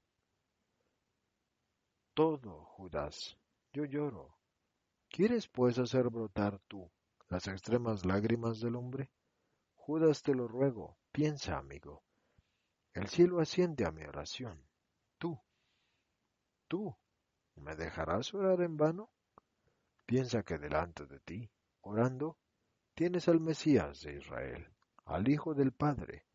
Todo, 2.14 2.66
Judas. 2.66 3.36
Yo 3.72 3.84
lloro. 3.84 4.36
¿Quieres 5.08 5.48
pues 5.48 5.80
hacer 5.80 6.08
brotar 6.08 6.60
tú 6.68 6.88
las 7.32 7.48
extremas 7.48 8.04
lágrimas 8.04 8.60
del 8.60 8.76
hombre? 8.76 9.10
Judas, 9.74 10.22
te 10.22 10.34
lo 10.34 10.46
ruego, 10.46 10.98
piensa, 11.12 11.56
amigo. 11.56 12.04
El 12.92 13.08
cielo 13.08 13.40
asciende 13.40 13.86
a 13.86 13.90
mi 13.90 14.04
oración. 14.04 14.68
Tú, 15.16 15.40
tú, 16.68 16.94
¿me 17.54 17.74
dejarás 17.74 18.34
orar 18.34 18.60
en 18.60 18.76
vano? 18.76 19.10
Piensa 20.04 20.42
que 20.42 20.58
delante 20.58 21.06
de 21.06 21.20
ti, 21.20 21.50
orando, 21.80 22.36
tienes 22.94 23.26
al 23.28 23.40
Mesías 23.40 24.02
de 24.02 24.18
Israel, 24.18 24.70
al 25.06 25.26
Hijo 25.26 25.54
del 25.54 25.72
Padre. 25.72 26.26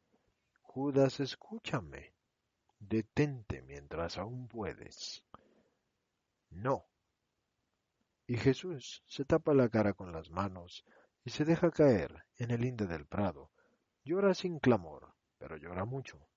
Judas, 0.62 1.20
escúchame. 1.20 2.16
Detente 2.80 3.62
mientras 3.62 4.18
aún 4.18 4.48
puedes. 4.48 5.24
No, 6.50 6.88
y 8.28 8.36
Jesús 8.36 9.02
se 9.08 9.24
tapa 9.24 9.54
la 9.54 9.70
cara 9.70 9.94
con 9.94 10.12
las 10.12 10.30
manos 10.30 10.84
y 11.24 11.30
se 11.30 11.46
deja 11.46 11.72
caer 11.72 12.26
en 12.36 12.52
el 12.52 12.62
linde 12.62 12.86
del 12.86 13.06
prado. 13.06 13.52
Llora 14.04 14.34
sin 14.34 14.60
clamor, 14.60 15.16
pero 15.38 15.56
llora 15.56 15.86
mucho, 15.86 16.28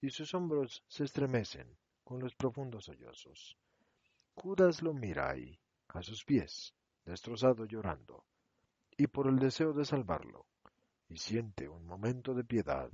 y 0.00 0.10
sus 0.10 0.34
hombros 0.34 0.84
se 0.86 1.04
estremecen 1.04 1.76
con 2.04 2.20
los 2.20 2.34
profundos 2.36 2.84
sollozos. 2.84 3.58
Judas 4.34 4.82
lo 4.82 4.94
mira 4.94 5.30
ahí, 5.30 5.58
a 5.88 6.02
sus 6.02 6.24
pies, 6.24 6.74
destrozado 7.04 7.64
llorando, 7.64 8.24
y 8.96 9.08
por 9.08 9.26
el 9.26 9.38
deseo 9.38 9.72
de 9.72 9.84
salvarlo, 9.84 10.46
y 11.08 11.18
siente 11.18 11.68
un 11.68 11.86
momento 11.86 12.34
de 12.34 12.44
piedad. 12.44 12.90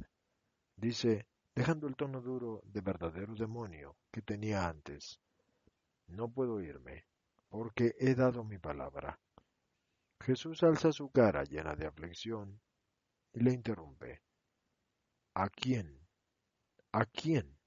Dice, 0.76 1.26
dejando 1.54 1.86
el 1.86 1.96
tono 1.96 2.22
duro 2.22 2.62
de 2.64 2.80
verdadero 2.80 3.34
demonio 3.34 3.96
que 4.10 4.22
tenía 4.22 4.68
antes, 4.68 5.20
no 6.06 6.30
puedo 6.30 6.60
irme, 6.60 7.06
porque 7.52 7.94
he 7.98 8.14
dado 8.14 8.44
mi 8.44 8.56
palabra. 8.56 9.20
Jesús 10.20 10.62
alza 10.62 10.90
su 10.90 11.10
cara 11.10 11.44
llena 11.44 11.76
de 11.76 11.86
aflicción 11.86 12.62
y 13.34 13.40
le 13.40 13.52
interrumpe. 13.52 14.22
¿A 15.34 15.50
quién? 15.50 16.00
¿A 16.92 17.04
quién? 17.04 17.58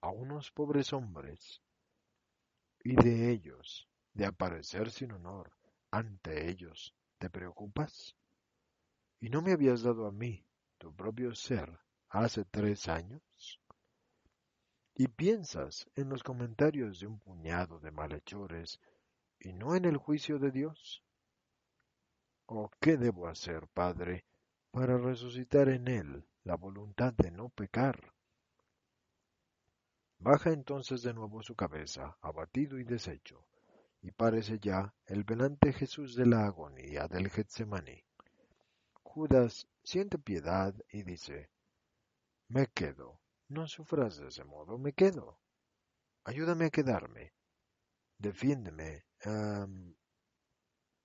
A 0.00 0.10
unos 0.10 0.52
pobres 0.52 0.92
hombres. 0.92 1.60
Y 2.84 2.94
de 2.94 3.32
ellos, 3.32 3.88
de 4.14 4.26
aparecer 4.26 4.92
sin 4.92 5.10
honor 5.10 5.50
ante 5.90 6.48
ellos, 6.48 6.94
¿te 7.18 7.28
preocupas? 7.28 8.14
¿Y 9.18 9.28
no 9.28 9.42
me 9.42 9.50
habías 9.50 9.82
dado 9.82 10.06
a 10.06 10.12
mí, 10.12 10.46
tu 10.78 10.94
propio 10.94 11.34
ser, 11.34 11.80
hace 12.10 12.44
tres 12.44 12.86
años? 12.86 13.60
¿Y 14.94 15.08
piensas 15.08 15.90
en 15.96 16.10
los 16.10 16.22
comentarios 16.22 17.00
de 17.00 17.08
un 17.08 17.18
puñado 17.18 17.80
de 17.80 17.90
malhechores 17.90 18.78
y 19.40 19.52
no 19.52 19.74
en 19.74 19.84
el 19.84 19.96
juicio 19.96 20.38
de 20.38 20.50
Dios? 20.50 21.02
¿O 22.46 22.70
qué 22.80 22.96
debo 22.96 23.26
hacer, 23.26 23.66
Padre, 23.68 24.24
para 24.70 24.98
resucitar 24.98 25.68
en 25.68 25.88
él 25.88 26.28
la 26.44 26.56
voluntad 26.56 27.12
de 27.14 27.30
no 27.30 27.48
pecar? 27.48 28.12
Baja 30.18 30.50
entonces 30.50 31.02
de 31.02 31.14
nuevo 31.14 31.42
su 31.42 31.56
cabeza, 31.56 32.18
abatido 32.20 32.78
y 32.78 32.84
deshecho, 32.84 33.46
y 34.02 34.10
parece 34.10 34.58
ya 34.58 34.94
el 35.06 35.24
velante 35.24 35.72
Jesús 35.72 36.14
de 36.14 36.26
la 36.26 36.44
agonía 36.44 37.08
del 37.08 37.30
Getsemaní. 37.30 38.04
Judas 39.02 39.66
siente 39.82 40.18
piedad 40.18 40.74
y 40.90 41.02
dice, 41.02 41.50
Me 42.48 42.66
quedo. 42.66 43.20
No 43.48 43.66
sufras 43.66 44.16
de 44.18 44.28
ese 44.28 44.44
modo, 44.44 44.78
me 44.78 44.92
quedo. 44.92 45.40
Ayúdame 46.22 46.66
a 46.66 46.70
quedarme. 46.70 47.32
Defiéndeme. 48.18 49.09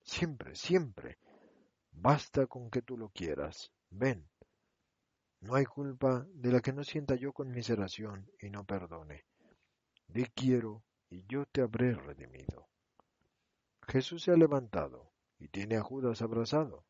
Siempre, 0.02 0.54
siempre. 0.54 1.18
Basta 1.92 2.46
con 2.46 2.70
que 2.70 2.82
tú 2.82 2.96
lo 2.96 3.08
quieras. 3.10 3.72
Ven. 3.90 4.28
No 5.40 5.54
hay 5.54 5.64
culpa 5.64 6.26
de 6.34 6.50
la 6.50 6.60
que 6.60 6.72
no 6.72 6.82
sienta 6.82 7.14
yo 7.14 7.32
conmiseración 7.32 8.30
y 8.40 8.50
no 8.50 8.64
perdone. 8.64 9.24
Di 10.08 10.24
quiero 10.26 10.84
y 11.10 11.24
yo 11.26 11.46
te 11.46 11.60
habré 11.62 11.94
redimido. 11.94 12.68
Jesús 13.86 14.24
se 14.24 14.32
ha 14.32 14.36
levantado 14.36 15.12
y 15.38 15.48
tiene 15.48 15.76
a 15.76 15.82
Judas 15.82 16.22
abrazado. 16.22 16.84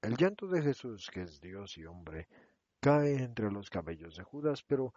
El 0.00 0.16
llanto 0.16 0.48
de 0.48 0.62
Jesús, 0.62 1.10
que 1.12 1.22
es 1.22 1.40
Dios 1.40 1.78
y 1.78 1.84
hombre, 1.84 2.28
cae 2.80 3.22
entre 3.22 3.50
los 3.50 3.70
cabellos 3.70 4.16
de 4.16 4.24
Judas, 4.24 4.62
pero 4.64 4.94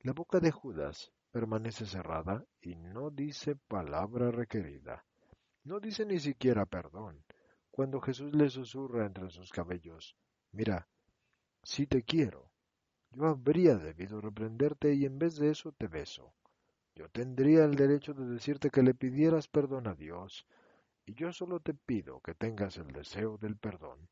la 0.00 0.12
boca 0.12 0.40
de 0.40 0.50
Judas 0.50 1.12
permanece 1.30 1.86
cerrada 1.86 2.44
y 2.60 2.74
no 2.76 3.10
dice 3.10 3.56
palabra 3.56 4.30
requerida. 4.30 5.04
No 5.64 5.80
dice 5.80 6.06
ni 6.06 6.18
siquiera 6.18 6.66
perdón. 6.66 7.24
Cuando 7.70 8.00
Jesús 8.00 8.34
le 8.34 8.48
susurra 8.50 9.06
entre 9.06 9.30
sus 9.30 9.50
cabellos, 9.50 10.16
mira, 10.52 10.88
si 11.62 11.86
te 11.86 12.02
quiero, 12.02 12.50
yo 13.10 13.26
habría 13.26 13.76
debido 13.76 14.20
reprenderte 14.20 14.94
y 14.94 15.04
en 15.04 15.18
vez 15.18 15.36
de 15.36 15.50
eso 15.50 15.72
te 15.72 15.86
beso. 15.86 16.34
Yo 16.94 17.08
tendría 17.10 17.64
el 17.64 17.76
derecho 17.76 18.14
de 18.14 18.26
decirte 18.26 18.70
que 18.70 18.82
le 18.82 18.94
pidieras 18.94 19.46
perdón 19.46 19.86
a 19.86 19.94
Dios, 19.94 20.46
y 21.06 21.14
yo 21.14 21.32
solo 21.32 21.60
te 21.60 21.72
pido 21.74 22.20
que 22.20 22.34
tengas 22.34 22.76
el 22.76 22.88
deseo 22.88 23.38
del 23.38 23.56
perdón. 23.56 24.08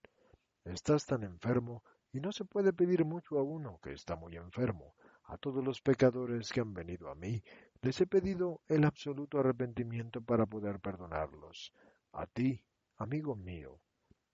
Estás 0.65 1.05
tan 1.07 1.25
enfermo 1.25 1.83
y 2.13 2.21
no 2.21 2.33
se 2.33 2.45
puede 2.45 2.73
pedir 2.73 3.05
mucho 3.05 3.39
a 3.39 3.43
uno 3.43 3.79
que 3.83 3.93
está 3.93 4.17
muy 4.17 4.37
enfermo. 4.37 4.95
A 5.27 5.37
todos 5.39 5.65
los 5.65 5.81
pecadores 5.81 6.53
que 6.53 6.61
han 6.61 6.73
venido 6.73 7.11
a 7.11 7.15
mí, 7.15 7.43
les 7.83 8.01
he 8.01 8.07
pedido 8.07 8.63
el 8.69 8.85
absoluto 8.85 9.39
arrepentimiento 9.39 10.21
para 10.23 10.47
poder 10.47 10.81
perdonarlos. 10.81 11.73
A 12.13 12.27
ti, 12.27 12.65
amigo 12.97 13.35
mío, 13.35 13.81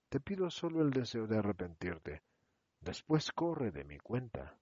te 0.09 0.19
pido 0.19 0.49
solo 0.49 0.81
el 0.81 0.91
deseo 0.91 1.25
de 1.25 1.37
arrepentirte. 1.37 2.21
Después 2.79 3.31
corre 3.31 3.71
de 3.71 3.83
mi 3.83 3.97
cuenta. 3.97 4.57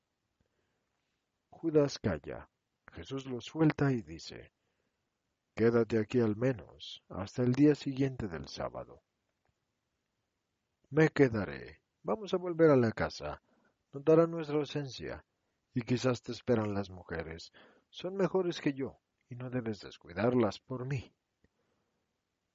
Judas 1.50 2.00
calla, 2.00 2.50
Jesús 2.94 3.26
lo 3.26 3.42
suelta 3.42 3.92
y 3.92 4.02
dice, 4.02 4.52
Quédate 5.54 6.00
aquí 6.00 6.20
al 6.22 6.38
menos 6.38 7.04
hasta 7.10 7.44
el 7.44 7.54
día 7.54 7.76
siguiente 7.76 8.28
del 8.28 8.48
sábado. 8.48 9.02
Me 10.90 11.10
quedaré. 11.10 11.82
Vamos 12.04 12.34
a 12.34 12.38
volver 12.38 12.70
a 12.70 12.78
la 12.78 12.92
casa. 12.92 13.42
Notará 13.94 14.28
nuestra 14.28 14.56
ausencia. 14.56 15.26
Y 15.74 15.82
quizás 15.82 16.22
te 16.22 16.32
esperan 16.32 16.74
las 16.74 16.90
mujeres. 16.90 17.52
Son 17.90 18.16
mejores 18.16 18.60
que 18.60 18.74
yo, 18.74 19.00
y 19.30 19.36
no 19.36 19.50
debes 19.50 19.82
descuidarlas 19.82 20.60
por 20.60 20.86
mí. 20.86 21.14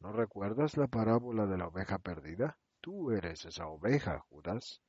¿No 0.01 0.13
recuerdas 0.13 0.77
la 0.77 0.89
parábola 0.89 1.47
de 1.47 1.57
la 1.57 1.69
oveja 1.69 1.99
perdida? 1.99 2.59
Tú 2.81 3.11
eres 3.11 3.45
esa 3.47 3.67
oveja, 3.67 4.21
Judas. 4.29 4.83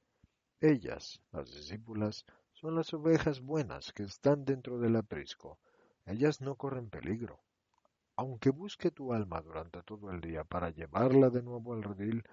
Ellas, 0.60 1.22
las 1.32 1.54
discípulas, 1.54 2.26
son 2.52 2.76
las 2.76 2.94
ovejas 2.94 3.42
buenas 3.42 3.94
que 3.94 4.04
están 4.04 4.44
dentro 4.44 4.80
del 4.80 4.96
aprisco. 4.96 5.60
Ellas 6.06 6.42
no 6.42 6.56
corren 6.56 6.90
peligro. 6.90 7.40
Aunque 8.16 8.50
busque 8.50 8.92
tu 8.92 9.14
alma 9.14 9.42
durante 9.42 9.84
todo 9.84 10.10
el 10.12 10.20
día 10.20 10.44
para 10.44 10.72
llevarla 10.72 11.30
de 11.30 11.44
nuevo 11.44 11.74
al 11.74 11.84
redil, 11.84 12.24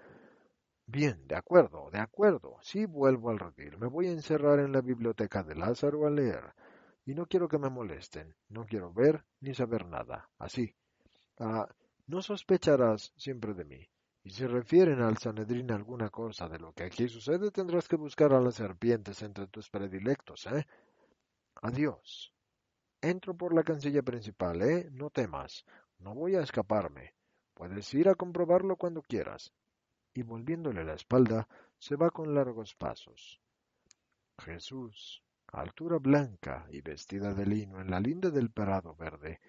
bien, 0.87 1.27
de 1.27 1.35
acuerdo, 1.35 1.89
de 1.91 1.99
acuerdo, 1.99 2.57
sí 2.61 2.85
vuelvo 2.85 3.29
al 3.29 3.39
redil. 3.39 3.77
Me 3.77 3.87
voy 3.87 4.07
a 4.07 4.11
encerrar 4.11 4.59
en 4.59 4.71
la 4.71 4.81
biblioteca 4.81 5.43
de 5.43 5.55
Lázaro 5.55 6.05
a 6.05 6.09
leer. 6.09 6.53
Y 7.05 7.13
no 7.13 7.27
quiero 7.27 7.47
que 7.47 7.59
me 7.59 7.69
molesten, 7.69 8.35
no 8.49 8.65
quiero 8.65 8.91
ver 8.91 9.23
ni 9.39 9.53
saber 9.53 9.85
nada. 9.85 10.29
Así. 10.39 10.75
Ah, 11.39 11.67
no 12.07 12.21
sospecharás 12.21 13.13
siempre 13.15 13.53
de 13.53 13.65
mí. 13.65 13.89
Y 14.23 14.31
si 14.31 14.47
refieren 14.47 15.01
al 15.01 15.17
Sanedrín 15.17 15.71
alguna 15.71 16.09
cosa 16.09 16.49
de 16.49 16.57
lo 16.57 16.73
que 16.73 16.83
aquí 16.85 17.07
sucede, 17.07 17.51
tendrás 17.51 17.87
que 17.87 17.95
buscar 17.95 18.33
a 18.33 18.41
las 18.41 18.55
serpientes 18.55 19.21
entre 19.21 19.45
tus 19.47 19.69
predilectos, 19.69 20.47
¿eh? 20.47 20.65
Adiós. 21.61 22.33
Entro 23.01 23.37
por 23.37 23.53
la 23.53 23.63
cancilla 23.63 24.01
principal, 24.01 24.63
¿eh? 24.63 24.89
No 24.91 25.11
temas. 25.11 25.63
No 25.99 26.15
voy 26.15 26.35
a 26.35 26.41
escaparme. 26.41 27.13
Puedes 27.53 27.93
ir 27.93 28.09
a 28.09 28.15
comprobarlo 28.15 28.77
cuando 28.77 29.03
quieras. 29.03 29.53
Y 30.15 30.23
volviéndole 30.23 30.83
la 30.83 30.95
espalda, 30.95 31.47
se 31.77 31.95
va 31.95 32.09
con 32.09 32.33
largos 32.33 32.73
pasos. 32.73 33.39
Jesús, 34.39 35.21
altura 35.47 35.97
blanca 35.97 36.65
y 36.71 36.81
vestida 36.81 37.33
de 37.33 37.45
lino 37.45 37.79
en 37.81 37.91
la 37.91 37.99
linda 37.99 38.29
del 38.29 38.49
parado 38.49 38.95
verde 38.95 39.39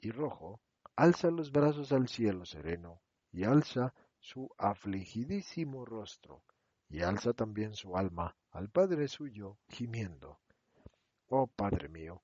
y 0.00 0.10
rojo, 0.10 0.60
alza 0.96 1.30
los 1.30 1.50
brazos 1.50 1.92
al 1.92 2.08
cielo 2.08 2.44
sereno 2.44 3.00
y 3.32 3.44
alza 3.44 3.94
su 4.20 4.50
afligidísimo 4.58 5.84
rostro, 5.84 6.42
y 6.88 7.00
alza 7.00 7.32
también 7.32 7.74
su 7.74 7.96
alma 7.96 8.36
al 8.50 8.68
Padre 8.68 9.08
suyo, 9.08 9.58
gimiendo. 9.68 10.40
Oh 11.28 11.46
Padre 11.46 11.88
mío, 11.88 12.22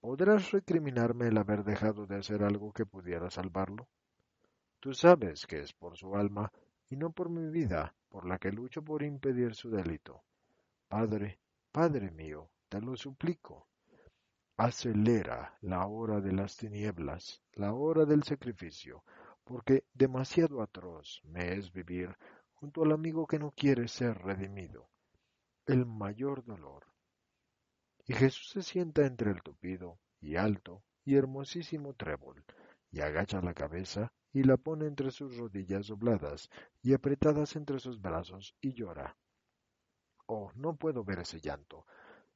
¿podrás 0.00 0.50
recriminarme 0.50 1.28
el 1.28 1.36
haber 1.38 1.62
dejado 1.64 2.06
de 2.06 2.16
hacer 2.16 2.42
algo 2.42 2.72
que 2.72 2.86
pudiera 2.86 3.30
salvarlo? 3.30 3.88
Tú 4.80 4.94
sabes 4.94 5.46
que 5.46 5.60
es 5.60 5.72
por 5.72 5.96
su 5.96 6.16
alma 6.16 6.50
y 6.90 6.96
no 6.96 7.12
por 7.12 7.30
mi 7.30 7.48
vida 7.50 7.94
por 8.08 8.26
la 8.26 8.38
que 8.38 8.50
lucho 8.50 8.82
por 8.82 9.02
impedir 9.02 9.54
su 9.54 9.70
delito. 9.70 10.22
Padre, 10.88 11.38
Padre 11.70 12.10
mío, 12.10 12.50
te 12.68 12.80
lo 12.80 12.96
suplico. 12.96 13.68
Acelera 14.56 15.56
la 15.62 15.86
hora 15.86 16.20
de 16.20 16.32
las 16.32 16.56
tinieblas, 16.56 17.42
la 17.54 17.72
hora 17.72 18.04
del 18.04 18.24
sacrificio, 18.24 19.04
porque 19.44 19.84
demasiado 19.94 20.60
atroz 20.60 21.22
me 21.24 21.54
es 21.54 21.72
vivir 21.72 22.14
junto 22.54 22.82
al 22.82 22.92
amigo 22.92 23.26
que 23.26 23.38
no 23.38 23.52
quiere 23.52 23.88
ser 23.88 24.18
redimido, 24.18 24.90
el 25.66 25.86
mayor 25.86 26.44
dolor. 26.44 26.84
Y 28.04 28.12
Jesús 28.12 28.50
se 28.50 28.62
sienta 28.62 29.06
entre 29.06 29.30
el 29.30 29.42
tupido 29.42 29.98
y 30.20 30.36
alto 30.36 30.82
y 31.04 31.14
hermosísimo 31.16 31.94
trébol, 31.94 32.44
y 32.90 33.00
agacha 33.00 33.40
la 33.40 33.54
cabeza 33.54 34.12
y 34.32 34.44
la 34.44 34.56
pone 34.56 34.86
entre 34.86 35.10
sus 35.10 35.36
rodillas 35.36 35.88
dobladas 35.88 36.48
y 36.82 36.94
apretadas 36.94 37.56
entre 37.56 37.78
sus 37.78 38.00
brazos 38.00 38.54
y 38.60 38.72
llora. 38.72 39.16
Oh, 40.26 40.52
no 40.54 40.76
puedo 40.76 41.04
ver 41.04 41.20
ese 41.20 41.40
llanto. 41.40 41.86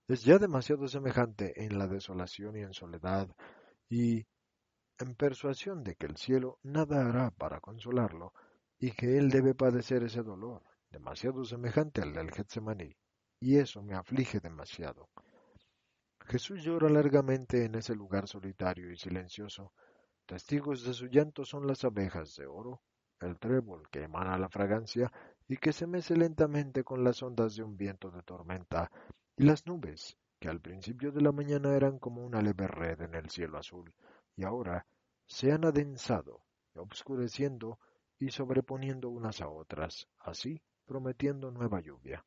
Es 0.09 0.25
ya 0.25 0.39
demasiado 0.39 0.89
semejante 0.89 1.65
en 1.65 1.79
la 1.79 1.87
desolación 1.87 2.57
y 2.57 2.63
en 2.63 2.75
soledad, 2.75 3.35
y 3.89 4.27
en 4.99 5.15
persuasión 5.15 5.83
de 5.83 5.95
que 5.95 6.07
el 6.07 6.17
cielo 6.17 6.59
nada 6.63 7.09
hará 7.09 7.31
para 7.31 7.61
consolarlo 7.61 8.33
y 8.79 8.93
que 8.93 9.19
él 9.19 9.31
debe 9.31 9.55
padecer 9.55 10.03
ese 10.03 10.23
dolor, 10.23 10.63
demasiado 10.91 11.45
semejante 11.45 12.03
al 12.03 12.13
del 12.13 12.31
Getsemaní, 12.31 12.97
y 13.41 13.59
eso 13.59 13.83
me 13.83 13.95
aflige 13.95 14.41
demasiado. 14.41 15.09
Jesús 16.27 16.63
llora 16.63 16.89
largamente 16.89 17.65
en 17.65 17.75
ese 17.75 17.95
lugar 17.95 18.27
solitario 18.27 18.91
y 18.91 18.97
silencioso. 18.97 19.73
Testigos 20.27 20.85
de 20.85 20.95
su 20.95 21.07
llanto 21.07 21.45
son 21.45 21.67
las 21.67 21.85
abejas 21.85 22.35
de 22.37 22.47
oro, 22.47 22.83
el 23.21 23.39
trébol 23.39 23.89
que 23.91 24.05
emana 24.05 24.39
la 24.39 24.49
fragancia 24.49 25.13
y 25.47 25.57
que 25.59 25.73
se 25.73 25.87
mece 25.87 26.17
lentamente 26.17 26.83
con 26.83 27.05
las 27.05 27.23
ondas 27.23 27.57
de 27.57 27.63
un 27.63 27.77
viento 27.77 28.11
de 28.11 28.23
tormenta, 28.23 28.91
y 29.37 29.45
las 29.45 29.67
nubes, 29.67 30.17
que 30.39 30.49
al 30.49 30.61
principio 30.61 31.13
de 31.13 31.21
la 31.21 31.33
mañana 31.33 31.75
eran 31.75 31.99
como 31.99 32.25
una 32.25 32.41
leve 32.41 32.67
red 32.67 33.03
en 33.03 33.15
el 33.15 33.29
cielo 33.29 33.59
azul, 33.59 33.93
y 34.37 34.45
ahora 34.45 34.87
se 35.27 35.53
han 35.53 35.65
adensado, 35.65 36.45
obscureciendo 36.75 37.79
y 38.19 38.31
sobreponiendo 38.31 39.11
unas 39.11 39.41
a 39.41 39.49
otras, 39.49 40.09
así 40.19 40.63
prometiendo 40.87 41.51
nueva 41.51 41.81
lluvia. 41.81 42.25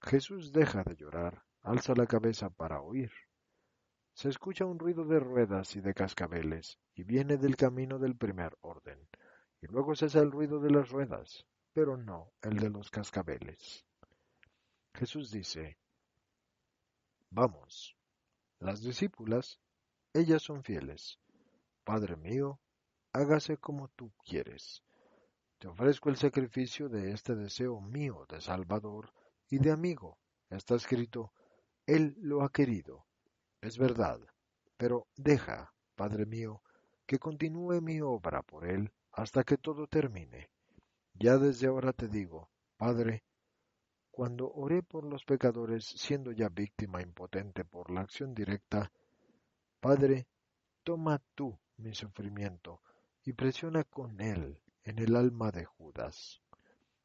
Jesús 0.00 0.52
deja 0.52 0.82
de 0.84 0.96
llorar, 0.96 1.42
alza 1.62 1.94
la 1.94 2.06
cabeza 2.06 2.48
para 2.48 2.80
oír. 2.80 3.10
Se 4.20 4.28
escucha 4.28 4.66
un 4.66 4.78
ruido 4.78 5.06
de 5.06 5.18
ruedas 5.18 5.76
y 5.76 5.80
de 5.80 5.94
cascabeles, 5.94 6.78
y 6.94 7.04
viene 7.04 7.38
del 7.38 7.56
camino 7.56 7.98
del 7.98 8.18
primer 8.18 8.54
orden, 8.60 9.08
y 9.62 9.66
luego 9.68 9.94
cesa 9.94 10.18
el 10.18 10.30
ruido 10.30 10.60
de 10.60 10.70
las 10.70 10.90
ruedas, 10.90 11.46
pero 11.72 11.96
no 11.96 12.30
el 12.42 12.58
de 12.58 12.68
los 12.68 12.90
cascabeles. 12.90 13.86
Jesús 14.92 15.30
dice, 15.30 15.78
Vamos. 17.30 17.96
Las 18.58 18.82
discípulas 18.82 19.58
ellas 20.12 20.42
son 20.42 20.64
fieles. 20.64 21.18
Padre 21.82 22.16
mío, 22.16 22.60
hágase 23.14 23.56
como 23.56 23.88
tú 23.88 24.12
quieres. 24.26 24.82
Te 25.58 25.66
ofrezco 25.66 26.10
el 26.10 26.16
sacrificio 26.18 26.90
de 26.90 27.12
este 27.12 27.34
deseo 27.34 27.80
mío 27.80 28.26
de 28.28 28.42
Salvador 28.42 29.14
y 29.48 29.60
de 29.60 29.70
amigo. 29.70 30.18
Está 30.50 30.74
escrito, 30.74 31.32
Él 31.86 32.16
lo 32.18 32.42
ha 32.42 32.52
querido. 32.52 33.06
Es 33.60 33.76
verdad, 33.76 34.20
pero 34.76 35.06
deja, 35.16 35.72
Padre 35.94 36.24
mío, 36.24 36.62
que 37.06 37.18
continúe 37.18 37.80
mi 37.82 38.00
obra 38.00 38.42
por 38.42 38.66
Él 38.66 38.90
hasta 39.12 39.44
que 39.44 39.58
todo 39.58 39.86
termine. 39.86 40.48
Ya 41.14 41.36
desde 41.36 41.66
ahora 41.66 41.92
te 41.92 42.08
digo, 42.08 42.48
Padre, 42.78 43.22
cuando 44.10 44.50
oré 44.52 44.82
por 44.82 45.04
los 45.04 45.24
pecadores 45.24 45.84
siendo 45.84 46.32
ya 46.32 46.48
víctima 46.48 47.02
impotente 47.02 47.64
por 47.64 47.90
la 47.90 48.00
acción 48.00 48.34
directa, 48.34 48.90
Padre, 49.80 50.26
toma 50.82 51.20
tú 51.34 51.58
mi 51.76 51.94
sufrimiento 51.94 52.80
y 53.24 53.34
presiona 53.34 53.84
con 53.84 54.20
él 54.20 54.60
en 54.84 54.98
el 54.98 55.16
alma 55.16 55.50
de 55.50 55.64
Judas. 55.66 56.40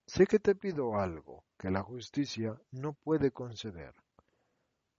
Sé 0.06 0.26
que 0.26 0.40
te 0.40 0.56
pido 0.56 0.96
algo 0.96 1.44
que 1.58 1.70
la 1.70 1.84
justicia 1.84 2.62
no 2.72 2.94
puede 2.94 3.32
conceder, 3.32 3.94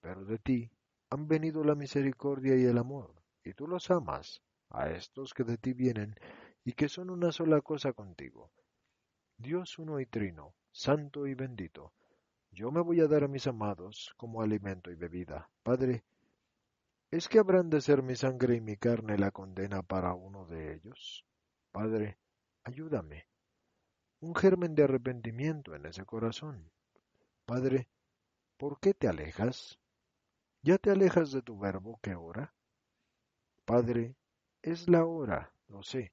pero 0.01 0.25
de 0.25 0.39
ti 0.39 0.71
han 1.11 1.29
venido 1.29 1.63
la 1.65 1.75
misericordia 1.75 2.57
y 2.57 2.65
el 2.65 2.79
amor, 2.79 3.15
y 3.45 3.55
tú 3.55 3.67
los 3.67 3.91
amas, 3.91 4.43
a 4.71 4.91
estos 4.91 5.35
que 5.35 5.45
de 5.45 5.59
ti 5.59 5.73
vienen 5.73 6.15
y 6.65 6.73
que 6.73 6.89
son 6.89 7.11
una 7.11 7.31
sola 7.33 7.61
cosa 7.61 7.93
contigo. 7.93 8.51
Dios 9.39 9.79
uno 9.79 10.01
y 10.01 10.07
trino, 10.07 10.55
santo 10.73 11.27
y 11.27 11.35
bendito, 11.35 11.93
yo 12.51 12.71
me 12.71 12.81
voy 12.81 13.01
a 13.01 13.07
dar 13.07 13.23
a 13.25 13.29
mis 13.29 13.47
amados 13.47 14.15
como 14.17 14.41
alimento 14.41 14.91
y 14.91 14.95
bebida. 14.95 15.51
Padre, 15.63 16.05
¿es 17.11 17.29
que 17.29 17.39
habrán 17.39 17.69
de 17.69 17.81
ser 17.83 18.03
mi 18.03 18.17
sangre 18.17 18.57
y 18.57 18.61
mi 18.61 18.77
carne 18.77 19.19
la 19.19 19.31
condena 19.31 19.83
para 19.83 20.15
uno 20.15 20.47
de 20.47 20.75
ellos? 20.75 21.27
Padre, 21.71 22.19
ayúdame. 22.65 23.27
Un 24.21 24.35
germen 24.35 24.75
de 24.75 24.85
arrepentimiento 24.85 25.75
en 25.75 25.85
ese 25.85 26.07
corazón. 26.07 26.71
Padre, 27.45 27.89
¿por 28.57 28.81
qué 28.81 28.95
te 28.95 29.07
alejas? 29.07 29.79
¿Ya 30.67 30.79
te 30.79 30.91
alejas 30.91 31.31
de 31.31 31.43
tu 31.43 31.57
verbo 31.57 32.01
que 32.03 32.17
ora? 32.17 32.53
Padre, 33.65 34.17
es 34.63 34.89
la 34.89 35.05
hora, 35.05 35.53
lo 35.69 35.85
sé. 35.85 36.13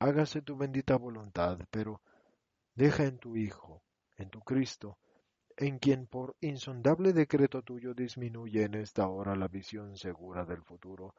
Hágase 0.00 0.42
tu 0.42 0.54
bendita 0.54 0.98
voluntad, 0.98 1.58
pero 1.70 2.02
deja 2.74 3.04
en 3.04 3.16
tu 3.16 3.36
Hijo, 3.36 3.82
en 4.18 4.28
tu 4.28 4.42
Cristo, 4.42 4.98
en 5.56 5.78
quien 5.78 6.06
por 6.06 6.36
insondable 6.42 7.14
decreto 7.14 7.62
tuyo 7.62 7.94
disminuye 7.94 8.64
en 8.64 8.74
esta 8.74 9.08
hora 9.08 9.34
la 9.34 9.48
visión 9.48 9.96
segura 9.96 10.44
del 10.44 10.62
futuro. 10.62 11.14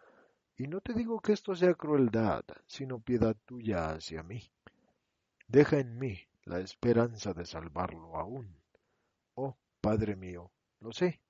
Y 0.55 0.67
no 0.67 0.81
te 0.81 0.93
digo 0.93 1.21
que 1.21 1.33
esto 1.33 1.55
sea 1.55 1.73
crueldad, 1.73 2.43
sino 2.67 2.99
piedad 2.99 3.35
tuya 3.45 3.89
hacia 3.89 4.21
mí. 4.21 4.51
Deja 5.47 5.79
en 5.79 5.97
mí 5.97 6.19
la 6.43 6.59
esperanza 6.59 7.33
de 7.33 7.47
salvarlo 7.47 8.15
aún. 8.15 8.55
Oh, 9.33 9.57
Padre 9.81 10.15
mío, 10.15 10.51
lo 10.79 10.91
sé, 10.91 11.21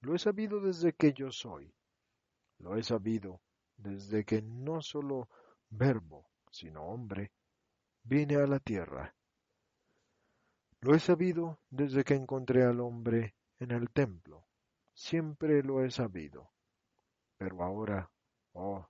lo 0.00 0.14
he 0.14 0.18
sabido 0.18 0.60
desde 0.60 0.92
que 0.92 1.12
yo 1.12 1.30
soy. 1.30 1.74
Lo 2.58 2.76
he 2.76 2.82
sabido 2.82 3.40
desde 3.76 4.24
que 4.24 4.42
no 4.42 4.80
solo 4.80 5.28
verbo, 5.70 6.30
sino 6.50 6.84
hombre, 6.84 7.32
vine 8.04 8.36
a 8.36 8.46
la 8.46 8.60
tierra. 8.60 9.14
Lo 10.80 10.94
he 10.94 10.98
sabido 10.98 11.58
desde 11.70 12.04
que 12.04 12.14
encontré 12.14 12.62
al 12.64 12.80
hombre 12.80 13.34
en 13.58 13.72
el 13.72 13.90
templo. 13.90 14.46
Siempre 14.94 15.62
lo 15.62 15.84
he 15.84 15.90
sabido. 15.90 16.50
Pero 17.36 17.62
ahora, 17.62 18.10
oh, 18.52 18.86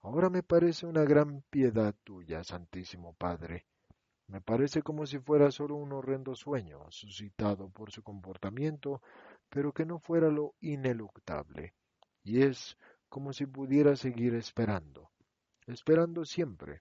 ahora 0.00 0.30
me 0.30 0.42
parece 0.42 0.86
una 0.86 1.04
gran 1.04 1.42
piedad 1.50 1.94
tuya, 2.02 2.42
Santísimo 2.42 3.14
Padre. 3.14 3.66
Me 4.28 4.40
parece 4.40 4.82
como 4.82 5.06
si 5.06 5.18
fuera 5.18 5.50
solo 5.50 5.76
un 5.76 5.92
horrendo 5.92 6.34
sueño, 6.34 6.90
suscitado 6.90 7.68
por 7.68 7.92
su 7.92 8.02
comportamiento 8.02 9.02
pero 9.52 9.74
que 9.74 9.84
no 9.84 9.98
fuera 9.98 10.30
lo 10.30 10.54
ineluctable, 10.60 11.74
y 12.24 12.40
es 12.40 12.78
como 13.10 13.34
si 13.34 13.44
pudiera 13.44 13.96
seguir 13.96 14.34
esperando, 14.34 15.10
esperando 15.66 16.24
siempre, 16.24 16.80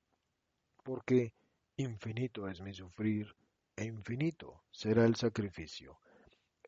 porque 0.82 1.34
infinito 1.76 2.48
es 2.48 2.62
mi 2.62 2.74
sufrir 2.74 3.36
e 3.76 3.84
infinito 3.84 4.64
será 4.72 5.04
el 5.04 5.18
sacrificio. 5.18 6.00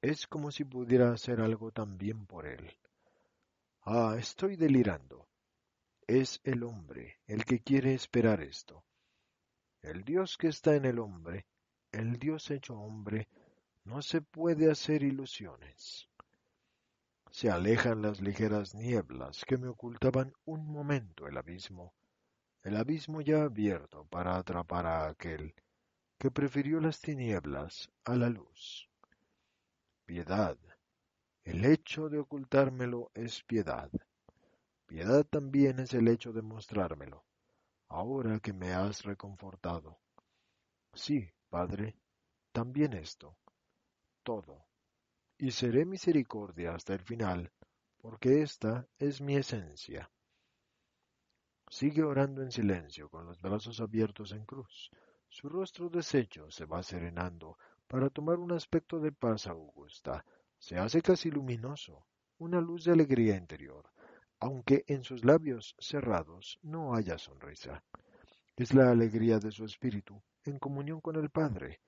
Es 0.01 0.27
como 0.27 0.51
si 0.51 0.65
pudiera 0.65 1.13
hacer 1.13 1.39
algo 1.39 1.71
también 1.71 2.25
por 2.25 2.47
él. 2.47 2.75
Ah, 3.83 4.17
estoy 4.19 4.57
delirando. 4.57 5.29
Es 6.05 6.41
el 6.43 6.63
hombre 6.63 7.21
el 7.27 7.45
que 7.45 7.59
quiere 7.59 7.93
esperar 7.93 8.41
esto. 8.41 8.83
El 9.81 10.03
Dios 10.03 10.35
que 10.35 10.49
está 10.49 10.75
en 10.75 10.83
el 10.83 10.99
hombre, 10.99 11.45
el 11.93 12.19
Dios 12.19 12.51
hecho 12.51 12.73
hombre, 12.73 13.29
no 13.85 14.01
se 14.01 14.21
puede 14.21 14.71
hacer 14.71 15.03
ilusiones. 15.03 16.07
Se 17.31 17.49
alejan 17.49 18.01
las 18.01 18.21
ligeras 18.21 18.75
nieblas 18.75 19.43
que 19.45 19.57
me 19.57 19.67
ocultaban 19.67 20.33
un 20.45 20.67
momento 20.67 21.27
el 21.27 21.37
abismo, 21.37 21.93
el 22.61 22.77
abismo 22.77 23.21
ya 23.21 23.43
abierto 23.43 24.05
para 24.05 24.37
atrapar 24.37 24.85
a 24.85 25.07
aquel 25.07 25.53
que 26.17 26.31
prefirió 26.31 26.79
las 26.79 27.01
tinieblas 27.01 27.91
a 28.05 28.15
la 28.15 28.29
luz. 28.29 28.89
Piedad. 30.05 30.57
El 31.43 31.65
hecho 31.65 32.07
de 32.07 32.19
ocultármelo 32.19 33.11
es 33.13 33.43
piedad. 33.43 33.91
Piedad 34.85 35.25
también 35.25 35.79
es 35.79 35.93
el 35.93 36.07
hecho 36.07 36.31
de 36.31 36.41
mostrármelo, 36.41 37.25
ahora 37.89 38.39
que 38.39 38.53
me 38.53 38.71
has 38.71 39.03
reconfortado. 39.03 39.99
Sí, 40.93 41.29
Padre, 41.49 41.97
también 42.53 42.93
esto 42.93 43.35
todo, 44.23 44.65
y 45.38 45.51
seré 45.51 45.86
misericordia 45.86 46.73
hasta 46.73 46.93
el 46.93 47.01
final, 47.01 47.51
porque 47.97 48.41
esta 48.41 48.88
es 48.97 49.21
mi 49.21 49.36
esencia. 49.36 50.09
Sigue 51.69 52.03
orando 52.03 52.41
en 52.41 52.51
silencio, 52.51 53.09
con 53.09 53.25
los 53.25 53.41
brazos 53.41 53.79
abiertos 53.79 54.31
en 54.31 54.45
cruz. 54.45 54.89
Su 55.29 55.49
rostro 55.49 55.89
deshecho 55.89 56.51
se 56.51 56.65
va 56.65 56.83
serenando 56.83 57.57
para 57.88 58.09
tomar 58.09 58.39
un 58.39 58.51
aspecto 58.51 58.99
de 58.99 59.12
paz 59.12 59.47
augusta. 59.47 60.25
Se 60.59 60.77
hace 60.77 61.01
casi 61.01 61.31
luminoso, 61.31 62.05
una 62.38 62.62
luz 62.62 62.86
de 62.86 62.91
alegría 62.91 63.36
interior, 63.36 63.89
aunque 64.39 64.83
en 64.88 65.03
sus 65.03 65.25
labios 65.25 65.75
cerrados 65.79 66.59
no 66.62 66.93
haya 66.93 67.17
sonrisa. 67.17 67.83
Es 68.55 68.73
la 68.73 68.91
alegría 68.91 69.39
de 69.39 69.51
su 69.51 69.65
espíritu 69.65 70.21
en 70.43 70.59
comunión 70.59 71.01
con 71.01 71.15
el 71.15 71.29
Padre, 71.29 71.81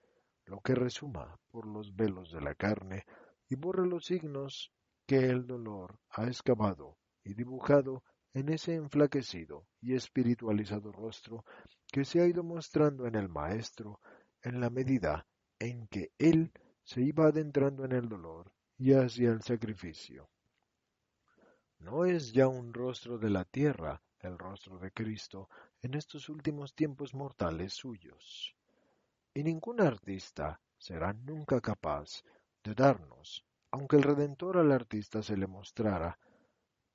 lo 0.46 0.62
que 0.62 0.76
resuma 0.76 1.40
por 1.50 1.66
los 1.68 1.96
velos 1.96 2.32
de 2.32 2.42
la 2.42 2.56
carne 2.56 3.06
y 3.50 3.56
borra 3.56 3.86
los 3.86 4.06
signos 4.06 4.72
que 5.06 5.30
el 5.30 5.46
dolor 5.46 6.00
ha 6.10 6.28
excavado 6.28 6.98
y 7.24 7.34
dibujado 7.34 8.04
en 8.34 8.50
ese 8.50 8.76
enflaquecido 8.76 9.66
y 9.82 9.96
espiritualizado 9.96 10.92
rostro 10.92 11.46
que 11.88 12.06
se 12.06 12.22
ha 12.22 12.28
ido 12.28 12.44
mostrando 12.44 13.08
en 13.08 13.16
el 13.16 13.30
Maestro 13.30 14.00
en 14.42 14.60
la 14.60 14.70
medida 14.70 15.26
en 15.60 15.88
que 15.88 16.12
él 16.18 16.52
se 16.84 17.02
iba 17.02 17.28
adentrando 17.28 17.86
en 17.86 17.94
el 17.94 18.10
dolor 18.10 18.52
y 18.78 18.94
hacia 18.94 19.30
el 19.32 19.42
sacrificio. 19.42 20.30
No 21.80 22.06
es 22.06 22.34
ya 22.34 22.48
un 22.48 22.74
rostro 22.74 23.18
de 23.18 23.30
la 23.30 23.46
tierra 23.46 24.02
el 24.20 24.38
rostro 24.38 24.80
de 24.80 24.92
Cristo 24.92 25.50
en 25.82 25.94
estos 25.94 26.30
últimos 26.30 26.74
tiempos 26.74 27.14
mortales 27.14 27.74
suyos 27.74 28.56
y 29.36 29.44
ningún 29.44 29.82
artista 29.82 30.62
será 30.78 31.12
nunca 31.12 31.60
capaz 31.60 32.24
de 32.64 32.74
darnos, 32.74 33.46
aunque 33.70 33.98
el 33.98 34.04
Redentor 34.04 34.58
al 34.58 34.72
artista 34.72 35.22
se 35.22 35.36
le 35.36 35.46
mostrara, 35.46 36.18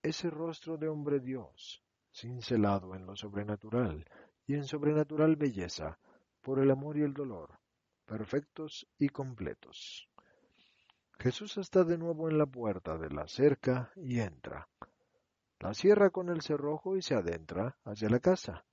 ese 0.03 0.31
rostro 0.31 0.79
de 0.79 0.89
hombre 0.89 1.21
Dios, 1.21 1.85
cincelado 2.11 2.95
en 2.95 3.05
lo 3.05 3.15
sobrenatural 3.15 4.07
y 4.47 4.55
en 4.55 4.65
sobrenatural 4.65 5.37
belleza, 5.37 5.99
por 6.41 6.59
el 6.61 6.71
amor 6.71 6.97
y 6.97 7.03
el 7.03 7.13
dolor, 7.13 7.61
perfectos 8.07 8.89
y 8.99 9.11
completos. 9.11 10.09
Jesús 11.19 11.59
está 11.59 11.85
de 11.85 11.99
nuevo 11.99 12.31
en 12.31 12.39
la 12.39 12.47
puerta 12.47 12.97
de 12.97 13.11
la 13.11 13.29
cerca 13.29 13.93
y 13.97 14.21
entra. 14.21 14.67
La 15.59 15.75
cierra 15.75 16.09
con 16.09 16.31
el 16.31 16.41
cerrojo 16.41 16.97
y 16.97 17.03
se 17.03 17.15
adentra 17.15 17.77
hacia 17.85 18.09
la 18.09 18.21
casa. 18.21 18.65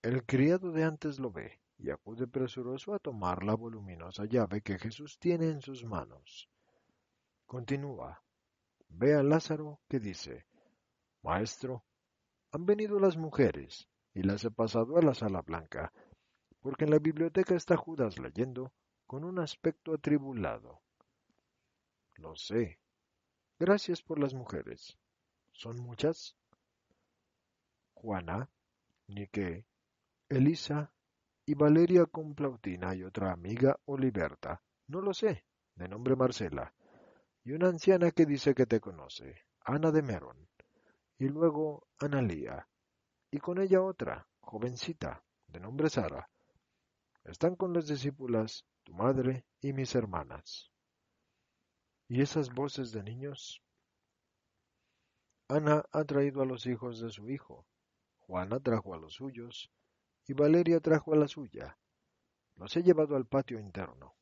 El 0.00 0.24
criado 0.24 0.72
de 0.72 0.84
antes 0.84 1.18
lo 1.18 1.30
ve 1.30 1.60
y 1.78 1.90
acude 1.90 2.26
presuroso 2.26 2.92
a 2.92 2.98
tomar 2.98 3.44
la 3.44 3.54
voluminosa 3.54 4.24
llave 4.24 4.60
que 4.62 4.78
Jesús 4.78 5.18
tiene 5.18 5.48
en 5.48 5.60
sus 5.60 5.84
manos. 5.84 6.48
Continúa. 7.46 8.22
Ve 8.88 9.14
a 9.14 9.22
Lázaro 9.22 9.80
que 9.88 10.00
dice, 10.00 10.46
Maestro, 11.22 11.84
han 12.50 12.66
venido 12.66 12.98
las 12.98 13.16
mujeres 13.16 13.88
y 14.12 14.22
las 14.22 14.44
he 14.44 14.50
pasado 14.50 14.96
a 14.96 15.02
la 15.02 15.14
sala 15.14 15.42
blanca, 15.42 15.92
porque 16.60 16.84
en 16.84 16.90
la 16.90 16.98
biblioteca 16.98 17.54
está 17.54 17.76
Judas 17.76 18.18
leyendo 18.18 18.72
con 19.06 19.24
un 19.24 19.38
aspecto 19.38 19.94
atribulado. 19.94 20.80
Lo 22.16 22.34
sé. 22.34 22.80
Gracias 23.58 24.02
por 24.02 24.18
las 24.18 24.34
mujeres. 24.34 24.98
¿Son 25.52 25.76
muchas? 25.80 26.36
Juana, 27.94 28.50
Nique, 29.06 29.66
Elisa 30.28 30.92
y 31.48 31.54
Valeria 31.54 32.04
con 32.04 32.34
Plautina 32.34 32.94
y 32.94 33.04
otra 33.04 33.32
amiga 33.32 33.80
Oliverta, 33.86 34.60
no 34.88 35.00
lo 35.00 35.14
sé, 35.14 35.46
de 35.76 35.88
nombre 35.88 36.14
Marcela, 36.14 36.74
y 37.42 37.52
una 37.52 37.68
anciana 37.68 38.10
que 38.10 38.26
dice 38.26 38.54
que 38.54 38.66
te 38.66 38.80
conoce, 38.80 39.46
Ana 39.64 39.90
de 39.90 40.02
Meron, 40.02 40.46
y 41.16 41.26
luego 41.30 41.88
Analía, 42.00 42.68
y 43.30 43.38
con 43.38 43.62
ella 43.62 43.80
otra, 43.80 44.28
jovencita, 44.40 45.24
de 45.46 45.58
nombre 45.58 45.88
Sara. 45.88 46.28
Están 47.24 47.56
con 47.56 47.72
las 47.72 47.86
discípulas 47.86 48.66
tu 48.84 48.92
madre 48.92 49.46
y 49.62 49.72
mis 49.72 49.94
hermanas. 49.94 50.70
¿Y 52.08 52.20
esas 52.20 52.52
voces 52.52 52.92
de 52.92 53.02
niños? 53.02 53.62
Ana 55.48 55.82
ha 55.92 56.04
traído 56.04 56.42
a 56.42 56.44
los 56.44 56.66
hijos 56.66 57.00
de 57.00 57.08
su 57.08 57.30
hijo, 57.30 57.64
Juana 58.18 58.60
trajo 58.60 58.92
a 58.92 58.98
los 58.98 59.14
suyos, 59.14 59.70
y 60.28 60.34
Valeria 60.34 60.78
trajo 60.80 61.14
a 61.14 61.16
la 61.16 61.26
suya. 61.26 61.78
Los 62.56 62.76
he 62.76 62.82
llevado 62.82 63.16
al 63.16 63.24
patio 63.24 63.58
interno. 63.58 64.17